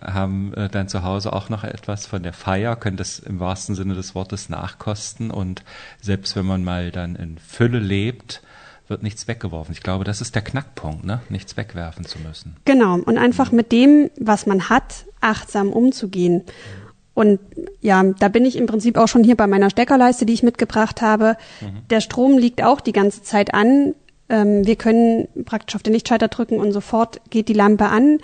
haben 0.00 0.54
äh, 0.54 0.68
dann 0.68 0.88
zu 0.88 1.02
Hause 1.02 1.32
auch 1.32 1.48
noch 1.48 1.64
etwas 1.64 2.06
von 2.06 2.22
der 2.22 2.32
Feier, 2.32 2.76
können 2.76 2.96
das 2.96 3.18
im 3.18 3.40
wahrsten 3.40 3.74
Sinne 3.74 3.94
des 3.94 4.14
Wortes 4.14 4.48
nachkosten. 4.48 5.30
Und 5.30 5.64
selbst 6.00 6.36
wenn 6.36 6.46
man 6.46 6.64
mal 6.64 6.90
dann 6.90 7.16
in 7.16 7.38
Fülle 7.38 7.80
lebt, 7.80 8.42
wird 8.86 9.02
nichts 9.02 9.28
weggeworfen. 9.28 9.72
Ich 9.72 9.82
glaube, 9.82 10.04
das 10.04 10.20
ist 10.20 10.34
der 10.34 10.42
Knackpunkt, 10.42 11.04
ne? 11.04 11.20
nichts 11.28 11.56
wegwerfen 11.56 12.04
zu 12.04 12.18
müssen. 12.20 12.56
Genau, 12.64 12.94
und 12.94 13.18
einfach 13.18 13.52
mit 13.52 13.72
dem, 13.72 14.10
was 14.18 14.46
man 14.46 14.70
hat, 14.70 15.04
achtsam 15.20 15.70
umzugehen. 15.72 16.44
Und 17.18 17.40
ja, 17.80 18.04
da 18.20 18.28
bin 18.28 18.46
ich 18.46 18.54
im 18.54 18.66
Prinzip 18.66 18.96
auch 18.96 19.08
schon 19.08 19.24
hier 19.24 19.36
bei 19.36 19.48
meiner 19.48 19.70
Steckerleiste, 19.70 20.24
die 20.24 20.34
ich 20.34 20.44
mitgebracht 20.44 21.02
habe. 21.02 21.36
Mhm. 21.60 21.80
Der 21.90 22.00
Strom 22.00 22.38
liegt 22.38 22.62
auch 22.62 22.80
die 22.80 22.92
ganze 22.92 23.24
Zeit 23.24 23.54
an. 23.54 23.96
Ähm, 24.28 24.64
wir 24.64 24.76
können 24.76 25.26
praktisch 25.44 25.74
auf 25.74 25.82
den 25.82 25.94
Lichtschalter 25.94 26.28
drücken 26.28 26.60
und 26.60 26.70
sofort 26.70 27.20
geht 27.28 27.48
die 27.48 27.54
Lampe 27.54 27.86
an. 27.86 28.20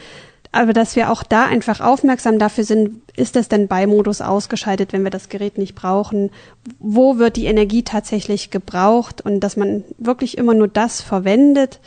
Aber 0.53 0.73
dass 0.73 0.95
wir 0.95 1.11
auch 1.11 1.25
da 1.25 1.47
einfach 1.47 1.81
aufmerksam 1.81 2.39
dafür 2.39 2.63
sind, 2.63 3.03
ist 3.17 3.35
das 3.35 3.49
denn 3.49 3.67
bei 3.67 3.89
Modus 3.89 4.21
ausgeschaltet, 4.21 4.93
wenn 4.93 5.03
wir 5.03 5.11
das 5.11 5.29
Gerät 5.29 5.59
nicht 5.59 5.75
brauchen? 5.75 6.31
Wo 6.79 7.19
wird 7.19 7.35
die 7.35 7.47
Energie 7.47 7.83
tatsächlich 7.83 8.53
gebraucht? 8.53 9.23
Und 9.23 9.41
dass 9.41 9.57
man 9.57 9.83
wirklich 9.99 10.39
immer 10.39 10.55
nur 10.55 10.69
das 10.69 11.01
verwendet, 11.01 11.81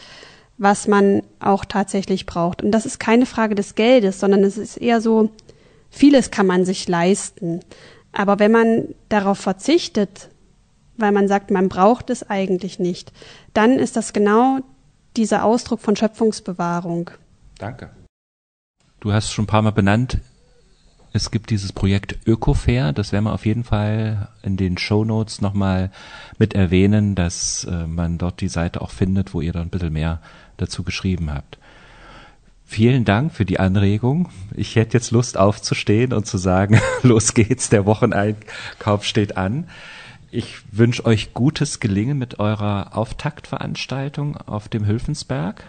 was 0.58 0.89
man 0.89 1.22
auch 1.39 1.63
tatsächlich 1.63 2.26
braucht. 2.26 2.62
Und 2.62 2.72
das 2.72 2.86
ist 2.86 3.00
keine 3.00 3.26
Frage 3.26 3.56
des 3.56 3.76
Geldes, 3.76 4.20
sondern 4.20 4.43
es 4.43 4.58
ist 4.58 4.76
eher 4.76 5.00
so, 5.00 5.30
Vieles 5.98 6.30
kann 6.30 6.46
man 6.46 6.64
sich 6.64 6.88
leisten. 6.88 7.62
Aber 8.12 8.38
wenn 8.38 8.52
man 8.52 8.90
darauf 9.10 9.40
verzichtet, 9.40 10.30
weil 10.96 11.12
man 11.12 11.28
sagt, 11.28 11.50
man 11.50 11.70
braucht 11.70 12.12
es 12.12 12.30
eigentlich 12.30 12.78
nicht, 12.78 13.12
dann 13.56 13.80
ist 13.80 13.96
das 13.96 14.14
genau 14.14 14.60
dieser 15.16 15.44
Ausdruck 15.44 15.80
von 15.80 15.96
Schöpfungsbewahrung. 15.96 17.10
Danke. 17.58 17.90
Du 19.00 19.12
hast 19.12 19.32
schon 19.32 19.46
ein 19.46 19.48
paar 19.48 19.64
Mal 19.64 19.72
benannt, 19.72 20.20
es 21.14 21.32
gibt 21.32 21.50
dieses 21.50 21.74
Projekt 21.74 22.28
Ökofair, 22.28 22.94
das 22.94 23.12
werden 23.12 23.24
wir 23.24 23.34
auf 23.34 23.48
jeden 23.48 23.64
Fall 23.64 24.30
in 24.44 24.56
den 24.56 24.78
Show 24.78 25.04
Notes 25.04 25.42
nochmal 25.42 25.90
mit 26.38 26.54
erwähnen, 26.54 27.16
dass 27.16 27.64
äh, 27.64 27.88
man 27.88 28.20
dort 28.20 28.40
die 28.40 28.50
Seite 28.50 28.82
auch 28.82 28.92
findet, 28.92 29.34
wo 29.34 29.42
ihr 29.42 29.52
dann 29.52 29.64
ein 29.64 29.70
bisschen 29.72 29.94
mehr 29.94 30.22
dazu 30.58 30.84
geschrieben 30.84 31.34
habt. 31.34 31.58
Vielen 32.70 33.06
Dank 33.06 33.32
für 33.32 33.46
die 33.46 33.62
Anregung. 33.62 34.28
Ich 34.54 34.76
hätte 34.76 34.98
jetzt 34.98 35.12
Lust 35.12 35.38
aufzustehen 35.38 36.12
und 36.12 36.28
zu 36.28 36.38
sagen, 36.38 36.82
los 37.02 37.34
geht's, 37.34 37.70
der 37.70 37.86
Wocheneinkauf 37.86 39.06
steht 39.06 39.38
an. 39.38 39.70
Ich 40.32 40.58
wünsche 40.74 41.06
euch 41.06 41.34
gutes 41.34 41.80
Gelingen 41.80 42.18
mit 42.18 42.40
eurer 42.40 42.96
Auftaktveranstaltung 42.96 44.36
auf 44.36 44.68
dem 44.68 44.86
Hülfensberg. 44.86 45.64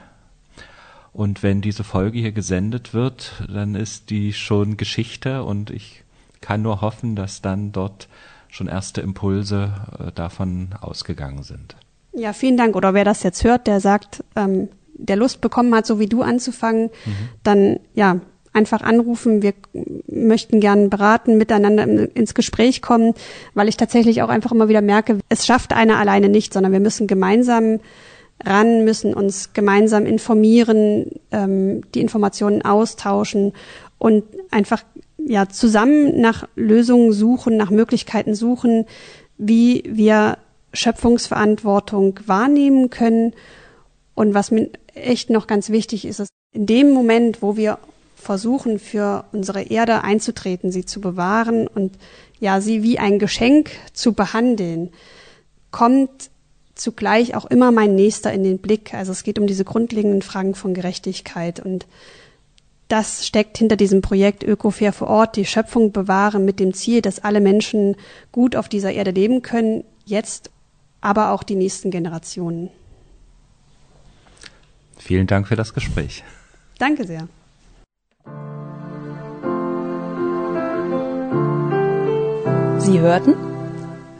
Und 1.12 1.44
wenn 1.44 1.60
diese 1.60 1.84
Folge 1.84 2.18
hier 2.18 2.32
gesendet 2.32 2.92
wird, 2.92 3.44
dann 3.48 3.76
ist 3.76 4.10
die 4.10 4.32
schon 4.32 4.76
Geschichte 4.76 5.44
und 5.44 5.70
ich 5.70 6.02
kann 6.40 6.62
nur 6.62 6.80
hoffen, 6.80 7.14
dass 7.14 7.40
dann 7.40 7.70
dort 7.70 8.08
schon 8.48 8.66
erste 8.66 9.02
Impulse 9.02 9.72
äh, 10.00 10.12
davon 10.12 10.70
ausgegangen 10.80 11.44
sind. 11.44 11.76
Ja, 12.12 12.32
vielen 12.32 12.56
Dank. 12.56 12.74
Oder 12.74 12.92
wer 12.92 13.04
das 13.04 13.22
jetzt 13.22 13.44
hört, 13.44 13.68
der 13.68 13.80
sagt, 13.80 14.24
ähm, 14.34 14.68
der 14.98 15.16
Lust 15.16 15.40
bekommen 15.40 15.74
hat, 15.74 15.86
so 15.86 15.98
wie 15.98 16.06
du 16.06 16.22
anzufangen, 16.22 16.84
mhm. 16.84 17.28
dann 17.42 17.80
ja 17.94 18.20
einfach 18.52 18.82
anrufen. 18.82 19.42
Wir 19.42 19.54
möchten 20.06 20.60
gern 20.60 20.90
beraten, 20.90 21.38
miteinander 21.38 21.84
ins 22.14 22.34
Gespräch 22.34 22.82
kommen, 22.82 23.14
weil 23.54 23.68
ich 23.68 23.76
tatsächlich 23.76 24.22
auch 24.22 24.28
einfach 24.28 24.52
immer 24.52 24.68
wieder 24.68 24.82
merke, 24.82 25.18
es 25.28 25.46
schafft 25.46 25.72
einer 25.72 25.98
alleine 25.98 26.28
nicht, 26.28 26.52
sondern 26.52 26.72
wir 26.72 26.80
müssen 26.80 27.06
gemeinsam 27.06 27.80
ran, 28.44 28.84
müssen 28.84 29.14
uns 29.14 29.52
gemeinsam 29.52 30.06
informieren, 30.06 31.06
ähm, 31.32 31.82
die 31.94 32.00
Informationen 32.00 32.62
austauschen 32.62 33.52
und 33.98 34.24
einfach 34.50 34.84
ja 35.18 35.48
zusammen 35.48 36.20
nach 36.20 36.48
Lösungen 36.54 37.12
suchen, 37.12 37.56
nach 37.56 37.70
Möglichkeiten 37.70 38.34
suchen, 38.34 38.86
wie 39.38 39.82
wir 39.88 40.38
Schöpfungsverantwortung 40.72 42.20
wahrnehmen 42.26 42.90
können 42.90 43.32
und 44.18 44.34
was 44.34 44.50
mir 44.50 44.68
echt 44.94 45.30
noch 45.30 45.46
ganz 45.46 45.70
wichtig 45.70 46.04
ist, 46.04 46.18
ist 46.18 46.32
in 46.52 46.66
dem 46.66 46.90
Moment, 46.90 47.40
wo 47.40 47.56
wir 47.56 47.78
versuchen, 48.16 48.80
für 48.80 49.26
unsere 49.30 49.62
Erde 49.62 50.02
einzutreten, 50.02 50.72
sie 50.72 50.84
zu 50.84 51.00
bewahren 51.00 51.68
und 51.68 51.96
ja, 52.40 52.60
sie 52.60 52.82
wie 52.82 52.98
ein 52.98 53.20
Geschenk 53.20 53.70
zu 53.92 54.14
behandeln, 54.14 54.90
kommt 55.70 56.30
zugleich 56.74 57.36
auch 57.36 57.44
immer 57.44 57.70
mein 57.70 57.94
Nächster 57.94 58.32
in 58.32 58.42
den 58.42 58.58
Blick. 58.58 58.92
Also 58.92 59.12
es 59.12 59.22
geht 59.22 59.38
um 59.38 59.46
diese 59.46 59.64
grundlegenden 59.64 60.22
Fragen 60.22 60.56
von 60.56 60.74
Gerechtigkeit 60.74 61.60
und 61.60 61.86
das 62.88 63.24
steckt 63.24 63.56
hinter 63.56 63.76
diesem 63.76 64.02
Projekt 64.02 64.42
Ökofair 64.42 64.92
vor 64.92 65.06
Ort, 65.06 65.36
die 65.36 65.46
Schöpfung 65.46 65.92
bewahren 65.92 66.44
mit 66.44 66.58
dem 66.58 66.74
Ziel, 66.74 67.02
dass 67.02 67.22
alle 67.22 67.40
Menschen 67.40 67.94
gut 68.32 68.56
auf 68.56 68.68
dieser 68.68 68.90
Erde 68.90 69.12
leben 69.12 69.42
können, 69.42 69.84
jetzt, 70.04 70.50
aber 71.00 71.30
auch 71.30 71.44
die 71.44 71.54
nächsten 71.54 71.92
Generationen. 71.92 72.70
Vielen 74.98 75.26
Dank 75.26 75.48
für 75.48 75.56
das 75.56 75.74
Gespräch. 75.74 76.24
Danke 76.78 77.06
sehr. 77.06 77.28
Sie 82.78 83.00
hörten 83.00 83.34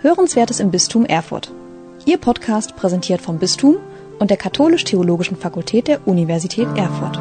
Hörenswertes 0.03 0.61
im 0.61 0.71
Bistum 0.71 1.05
Erfurt. 1.05 1.53
Ihr 2.05 2.19
Podcast 2.19 2.77
präsentiert 2.77 3.21
vom 3.21 3.39
Bistum 3.39 3.77
und 4.19 4.31
der 4.31 4.37
Katholisch-Theologischen 4.37 5.37
Fakultät 5.37 5.89
der 5.89 6.07
Universität 6.07 6.69
Erfurt. 6.77 7.21